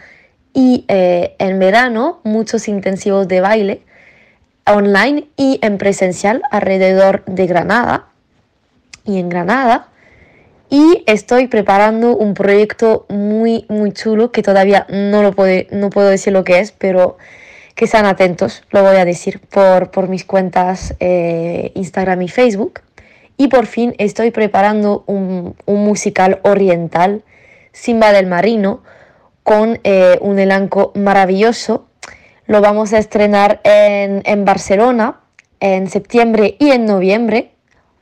y 0.53 0.85
eh, 0.87 1.35
en 1.39 1.59
verano, 1.59 2.21
muchos 2.23 2.67
intensivos 2.67 3.27
de 3.27 3.41
baile 3.41 3.83
online 4.65 5.27
y 5.35 5.59
en 5.61 5.77
presencial 5.77 6.41
alrededor 6.51 7.23
de 7.25 7.47
Granada 7.47 8.07
y 9.05 9.19
en 9.19 9.29
Granada. 9.29 9.87
Y 10.69 11.03
estoy 11.07 11.47
preparando 11.47 12.15
un 12.15 12.35
proyecto 12.35 13.05
muy, 13.09 13.65
muy 13.69 13.91
chulo 13.91 14.31
que 14.31 14.43
todavía 14.43 14.85
no, 14.89 15.23
lo 15.23 15.33
puede, 15.33 15.67
no 15.71 15.89
puedo 15.89 16.09
decir 16.09 16.33
lo 16.33 16.43
que 16.43 16.59
es, 16.59 16.71
pero 16.71 17.17
que 17.79 17.87
sean 17.87 18.05
atentos, 18.05 18.63
lo 18.71 18.83
voy 18.83 18.97
a 18.97 19.05
decir 19.05 19.39
por, 19.39 19.89
por 19.89 20.09
mis 20.09 20.25
cuentas 20.25 20.95
eh, 20.99 21.71
Instagram 21.75 22.23
y 22.23 22.27
Facebook. 22.27 22.81
Y 23.37 23.47
por 23.47 23.67
fin 23.67 23.95
estoy 23.99 24.31
preparando 24.31 25.05
un, 25.07 25.55
un 25.65 25.85
musical 25.85 26.41
oriental, 26.43 27.23
Simba 27.71 28.11
del 28.11 28.25
Marino, 28.25 28.83
con 29.43 29.79
eh, 29.85 30.17
un 30.19 30.39
elenco 30.39 30.91
maravilloso. 30.93 31.87
Lo 32.47 32.59
vamos 32.59 32.91
a 32.91 32.97
estrenar 32.97 33.61
en, 33.63 34.23
en 34.25 34.43
Barcelona 34.43 35.21
en 35.61 35.89
septiembre 35.89 36.57
y 36.59 36.71
en 36.71 36.85
noviembre. 36.85 37.53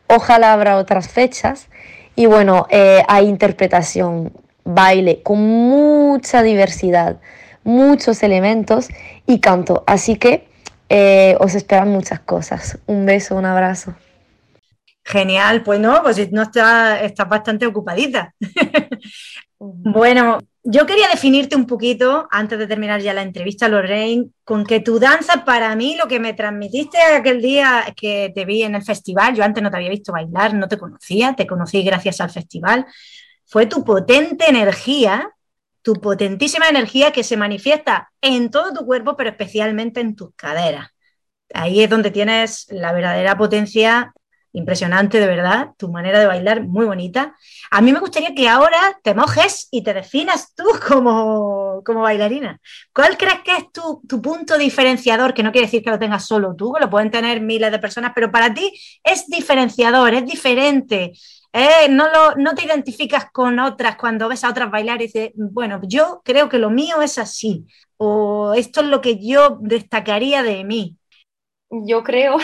Ojalá 0.07 0.53
habrá 0.53 0.77
otras 0.77 1.07
fechas. 1.07 1.67
Y 2.15 2.25
bueno, 2.25 2.65
eh, 2.71 3.03
hay 3.07 3.27
interpretación, 3.27 4.33
baile 4.63 5.21
con 5.21 5.37
mucha 5.37 6.41
diversidad, 6.41 7.17
muchos 7.67 8.23
elementos 8.23 8.87
y 9.27 9.39
canto. 9.39 9.83
Así 9.85 10.15
que 10.15 10.47
eh, 10.89 11.35
os 11.39 11.53
esperan 11.53 11.89
muchas 11.89 12.21
cosas. 12.21 12.79
Un 12.87 13.05
beso, 13.05 13.35
un 13.35 13.45
abrazo. 13.45 13.93
Genial, 15.03 15.63
pues 15.63 15.79
no, 15.79 16.01
pues 16.01 16.31
no 16.31 16.43
estás 16.43 17.01
está 17.03 17.25
bastante 17.25 17.65
ocupadita. 17.65 18.33
bueno, 19.59 20.39
yo 20.63 20.85
quería 20.85 21.07
definirte 21.09 21.55
un 21.55 21.65
poquito, 21.65 22.27
antes 22.31 22.57
de 22.57 22.67
terminar 22.67 23.01
ya 23.01 23.13
la 23.13 23.21
entrevista, 23.21 23.69
Lorraine, 23.69 24.29
con 24.43 24.65
que 24.65 24.79
tu 24.79 24.99
danza 24.99 25.45
para 25.45 25.75
mí, 25.75 25.95
lo 25.95 26.07
que 26.07 26.19
me 26.19 26.33
transmitiste 26.33 26.97
aquel 27.01 27.41
día 27.41 27.93
que 27.95 28.31
te 28.33 28.45
vi 28.45 28.63
en 28.63 28.75
el 28.75 28.83
festival, 28.83 29.35
yo 29.35 29.43
antes 29.43 29.63
no 29.63 29.71
te 29.71 29.77
había 29.77 29.89
visto 29.89 30.11
bailar, 30.11 30.53
no 30.53 30.67
te 30.67 30.77
conocía, 30.77 31.35
te 31.35 31.47
conocí 31.47 31.83
gracias 31.83 32.19
al 32.19 32.29
festival, 32.29 32.85
fue 33.45 33.65
tu 33.65 33.83
potente 33.85 34.49
energía, 34.49 35.29
tu 35.87 35.93
potentísima 35.93 36.67
energía 36.67 37.13
que 37.13 37.23
se 37.23 37.37
manifiesta 37.37 38.11
en 38.19 38.51
todo 38.51 38.73
tu 38.73 38.85
cuerpo, 38.85 39.15
pero 39.15 39.29
especialmente 39.29 40.01
en 40.01 40.17
tus 40.17 40.35
caderas. 40.35 40.89
Ahí 41.53 41.81
es 41.81 41.89
donde 41.89 42.11
tienes 42.11 42.67
la 42.71 42.91
verdadera 42.91 43.37
potencia 43.37 44.11
impresionante, 44.51 45.21
de 45.21 45.27
verdad, 45.27 45.69
tu 45.77 45.89
manera 45.89 46.19
de 46.19 46.25
bailar 46.25 46.67
muy 46.67 46.85
bonita. 46.85 47.37
A 47.71 47.79
mí 47.79 47.93
me 47.93 48.01
gustaría 48.01 48.35
que 48.35 48.49
ahora 48.49 48.99
te 49.01 49.13
mojes 49.13 49.69
y 49.71 49.81
te 49.81 49.93
definas 49.93 50.53
tú 50.55 50.65
como, 50.89 51.81
como 51.85 52.01
bailarina. 52.01 52.59
¿Cuál 52.93 53.17
crees 53.17 53.39
que 53.45 53.55
es 53.55 53.71
tu, 53.71 54.01
tu, 54.05 54.21
punto 54.21 54.57
diferenciador? 54.57 55.33
Que 55.33 55.41
no 55.41 55.53
quiere 55.53 55.67
decir 55.67 55.81
que 55.81 55.89
lo 55.89 55.99
tengas 55.99 56.25
solo 56.25 56.53
tú, 56.53 56.73
que 56.73 56.81
lo 56.81 56.89
pueden 56.89 57.11
tener 57.11 57.39
miles 57.39 57.71
de 57.71 57.79
personas, 57.79 58.11
pero 58.13 58.29
para 58.29 58.53
ti 58.53 58.77
es 59.05 59.25
diferenciador, 59.27 60.13
es 60.15 60.25
diferente. 60.25 61.13
Eh, 61.53 61.87
no, 61.89 62.07
lo, 62.09 62.35
no 62.35 62.53
te 62.53 62.65
identificas 62.65 63.31
con 63.31 63.59
otras 63.59 63.95
cuando 63.97 64.27
ves 64.27 64.43
a 64.43 64.49
otras 64.49 64.69
bailar 64.69 65.01
y 65.01 65.05
dices, 65.05 65.31
bueno, 65.35 65.79
yo 65.83 66.21
creo 66.23 66.49
que 66.49 66.59
lo 66.59 66.69
mío 66.69 67.01
es 67.01 67.17
así, 67.17 67.65
o 67.97 68.53
esto 68.53 68.81
es 68.81 68.87
lo 68.87 69.01
que 69.01 69.17
yo 69.25 69.57
destacaría 69.61 70.43
de 70.43 70.63
mí. 70.63 70.97
Yo 71.69 72.03
creo 72.03 72.37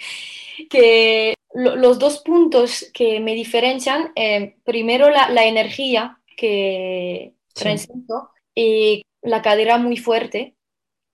que 0.70 1.34
lo, 1.54 1.76
los 1.76 1.98
dos 1.98 2.18
puntos 2.20 2.90
que 2.94 3.20
me 3.20 3.34
diferencian, 3.34 4.12
eh, 4.14 4.56
primero 4.64 5.10
la, 5.10 5.30
la, 5.30 5.44
energía 5.44 6.18
que 6.36 7.34
sí. 7.54 7.64
presento 7.64 8.30
y 8.54 9.02
la 9.22 9.42
cadera 9.42 9.78
muy 9.78 9.96
fuerte, 9.96 10.56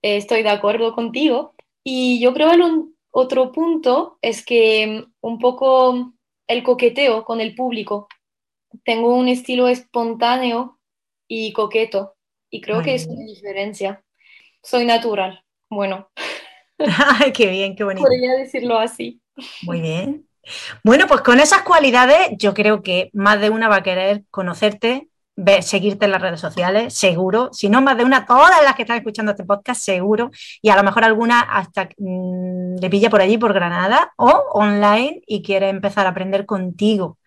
eh, 0.01 0.17
estoy 0.17 0.43
de 0.43 0.49
acuerdo 0.49 0.93
contigo. 0.93 1.55
Y 1.83 2.19
yo 2.19 2.33
creo 2.33 2.51
que 2.51 2.57
otro 3.11 3.51
punto 3.51 4.17
es 4.21 4.45
que 4.45 5.05
un 5.21 5.39
poco 5.39 6.13
el 6.47 6.63
coqueteo 6.63 7.23
con 7.23 7.41
el 7.41 7.55
público. 7.55 8.07
Tengo 8.83 9.15
un 9.15 9.27
estilo 9.27 9.67
espontáneo 9.67 10.79
y 11.27 11.53
coqueto 11.53 12.15
y 12.49 12.61
creo 12.61 12.77
muy 12.77 12.85
que 12.85 12.95
es 12.95 13.07
una 13.07 13.23
diferencia. 13.23 14.03
Soy 14.63 14.85
natural. 14.85 15.43
Bueno. 15.69 16.09
Ay, 17.21 17.31
qué 17.31 17.47
bien, 17.47 17.75
qué 17.75 17.83
bonito. 17.83 18.07
Podría 18.07 18.35
decirlo 18.35 18.77
así. 18.77 19.21
Muy 19.63 19.81
bien. 19.81 20.27
Bueno, 20.83 21.07
pues 21.07 21.21
con 21.21 21.39
esas 21.39 21.63
cualidades 21.63 22.29
yo 22.37 22.53
creo 22.53 22.81
que 22.81 23.09
más 23.13 23.41
de 23.41 23.49
una 23.49 23.67
va 23.67 23.77
a 23.77 23.83
querer 23.83 24.23
conocerte, 24.31 25.09
ver, 25.37 25.63
seguirte 25.63 26.05
en 26.05 26.11
las 26.11 26.21
redes 26.21 26.41
sociales, 26.41 26.93
seguro. 26.93 27.49
Si 27.53 27.69
no, 27.69 27.81
más 27.81 27.95
de 27.95 28.03
una, 28.03 28.25
todas 28.25 28.61
las 28.63 28.75
que 28.75 28.81
están 28.81 28.97
escuchando 28.97 29.31
este 29.31 29.45
podcast, 29.45 29.81
seguro. 29.81 30.31
Y 30.61 30.69
a 30.69 30.75
lo 30.75 30.83
mejor 30.83 31.05
alguna 31.05 31.39
hasta 31.39 31.87
mmm, 31.97 32.75
le 32.81 32.89
pilla 32.89 33.09
por 33.09 33.21
allí, 33.21 33.37
por 33.37 33.53
Granada, 33.53 34.11
o 34.17 34.29
online 34.53 35.21
y 35.25 35.41
quiere 35.43 35.69
empezar 35.69 36.05
a 36.07 36.09
aprender 36.09 36.45
contigo. 36.45 37.19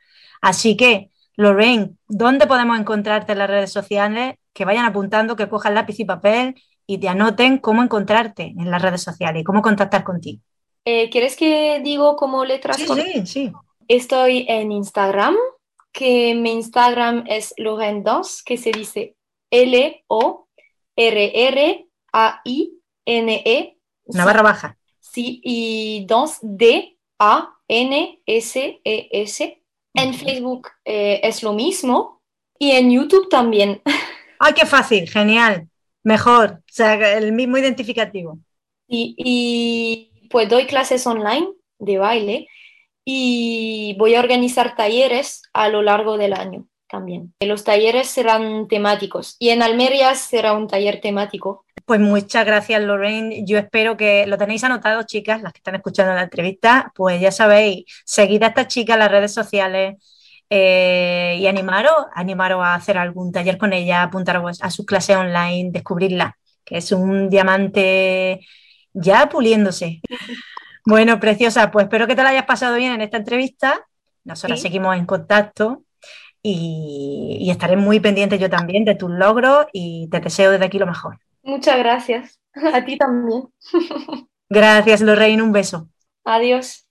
Así 0.42 0.76
que, 0.76 1.10
Lorraine, 1.36 1.92
¿dónde 2.08 2.46
podemos 2.46 2.78
encontrarte 2.78 3.32
en 3.32 3.38
las 3.38 3.48
redes 3.48 3.72
sociales? 3.72 4.34
Que 4.52 4.64
vayan 4.64 4.84
apuntando, 4.84 5.36
que 5.36 5.48
cojan 5.48 5.74
lápiz 5.74 6.00
y 6.00 6.04
papel 6.04 6.56
y 6.86 6.98
te 6.98 7.08
anoten 7.08 7.58
cómo 7.58 7.82
encontrarte 7.82 8.52
en 8.58 8.70
las 8.70 8.82
redes 8.82 9.02
sociales 9.02 9.42
y 9.42 9.44
cómo 9.44 9.62
contactar 9.62 10.02
contigo. 10.02 10.42
Eh, 10.84 11.08
¿Quieres 11.10 11.36
que 11.36 11.80
digo 11.84 12.16
como 12.16 12.44
letras? 12.44 12.76
Sí, 12.76 12.86
sí, 12.86 13.26
sí. 13.26 13.52
Estoy 13.86 14.46
en 14.48 14.72
Instagram, 14.72 15.36
que 15.92 16.34
mi 16.34 16.52
Instagram 16.52 17.24
es 17.26 17.54
Lorraine2, 17.56 18.42
que 18.44 18.56
se 18.56 18.72
dice 18.72 19.16
L-O-R-R-A-I-N-E. 19.50 20.46
Una 24.04 24.24
barra 24.24 24.42
baja. 24.42 24.78
Sí, 25.00 25.40
y 25.42 26.04
2 26.06 26.38
D-A-N-S-E-S. 26.42 26.96
En 29.94 30.14
Facebook 30.14 30.68
eh, 30.84 31.20
es 31.24 31.42
lo 31.42 31.52
mismo 31.52 32.22
y 32.58 32.70
en 32.72 32.92
YouTube 32.92 33.28
también. 33.28 33.82
¡Ay, 34.38 34.54
qué 34.54 34.66
fácil! 34.66 35.08
Genial. 35.08 35.68
Mejor. 36.04 36.60
O 36.60 36.72
sea, 36.72 37.18
el 37.18 37.32
mismo 37.32 37.58
identificativo. 37.58 38.38
Y, 38.86 39.14
y 39.18 40.28
pues 40.28 40.48
doy 40.48 40.66
clases 40.66 41.06
online 41.06 41.48
de 41.78 41.98
baile 41.98 42.48
y 43.04 43.96
voy 43.98 44.14
a 44.14 44.20
organizar 44.20 44.76
talleres 44.76 45.42
a 45.52 45.68
lo 45.68 45.82
largo 45.82 46.18
del 46.18 46.34
año 46.34 46.66
también. 46.88 47.32
Los 47.40 47.64
talleres 47.64 48.08
serán 48.08 48.68
temáticos 48.68 49.36
y 49.38 49.50
en 49.50 49.62
Almería 49.62 50.14
será 50.14 50.52
un 50.52 50.66
taller 50.66 51.00
temático. 51.00 51.64
Pues 51.86 52.00
muchas 52.00 52.44
gracias, 52.44 52.82
Lorraine. 52.82 53.44
Yo 53.46 53.58
espero 53.58 53.96
que 53.96 54.26
lo 54.26 54.36
tenéis 54.36 54.64
anotado, 54.64 55.02
chicas, 55.04 55.42
las 55.42 55.52
que 55.52 55.58
están 55.58 55.76
escuchando 55.76 56.14
la 56.14 56.22
entrevista. 56.24 56.92
Pues 56.94 57.20
ya 57.20 57.32
sabéis, 57.32 57.84
seguid 58.04 58.42
a 58.42 58.48
esta 58.48 58.66
chica 58.68 58.94
en 58.94 58.98
las 59.00 59.10
redes 59.10 59.32
sociales 59.32 59.96
eh, 60.50 61.36
y 61.38 61.46
animaros, 61.46 62.06
animaros 62.14 62.62
a 62.62 62.74
hacer 62.74 62.98
algún 62.98 63.32
taller 63.32 63.56
con 63.56 63.72
ella, 63.72 64.02
apuntaros 64.02 64.62
a 64.62 64.70
su 64.70 64.84
clase 64.84 65.16
online, 65.16 65.70
descubrirla, 65.72 66.36
que 66.64 66.78
es 66.78 66.92
un 66.92 67.30
diamante 67.30 68.40
ya 68.92 69.28
puliéndose. 69.28 70.00
Bueno, 70.90 71.20
preciosa, 71.20 71.70
pues 71.70 71.84
espero 71.84 72.08
que 72.08 72.16
te 72.16 72.24
la 72.24 72.30
hayas 72.30 72.46
pasado 72.46 72.74
bien 72.74 72.90
en 72.90 73.00
esta 73.00 73.16
entrevista. 73.16 73.86
Nosotros 74.24 74.58
¿Sí? 74.58 74.64
seguimos 74.64 74.96
en 74.96 75.06
contacto 75.06 75.84
y, 76.42 77.38
y, 77.40 77.48
estaré 77.48 77.76
muy 77.76 78.00
pendiente 78.00 78.40
yo 78.40 78.50
también 78.50 78.84
de 78.84 78.96
tus 78.96 79.08
logros 79.08 79.66
y 79.72 80.08
te 80.10 80.18
deseo 80.18 80.50
desde 80.50 80.64
aquí 80.64 80.80
lo 80.80 80.86
mejor. 80.86 81.20
Muchas 81.44 81.78
gracias. 81.78 82.40
A 82.74 82.84
ti 82.84 82.98
también. 82.98 83.44
Gracias, 84.48 85.00
Lorraine. 85.00 85.40
Un 85.40 85.52
beso. 85.52 85.88
Adiós. 86.24 86.84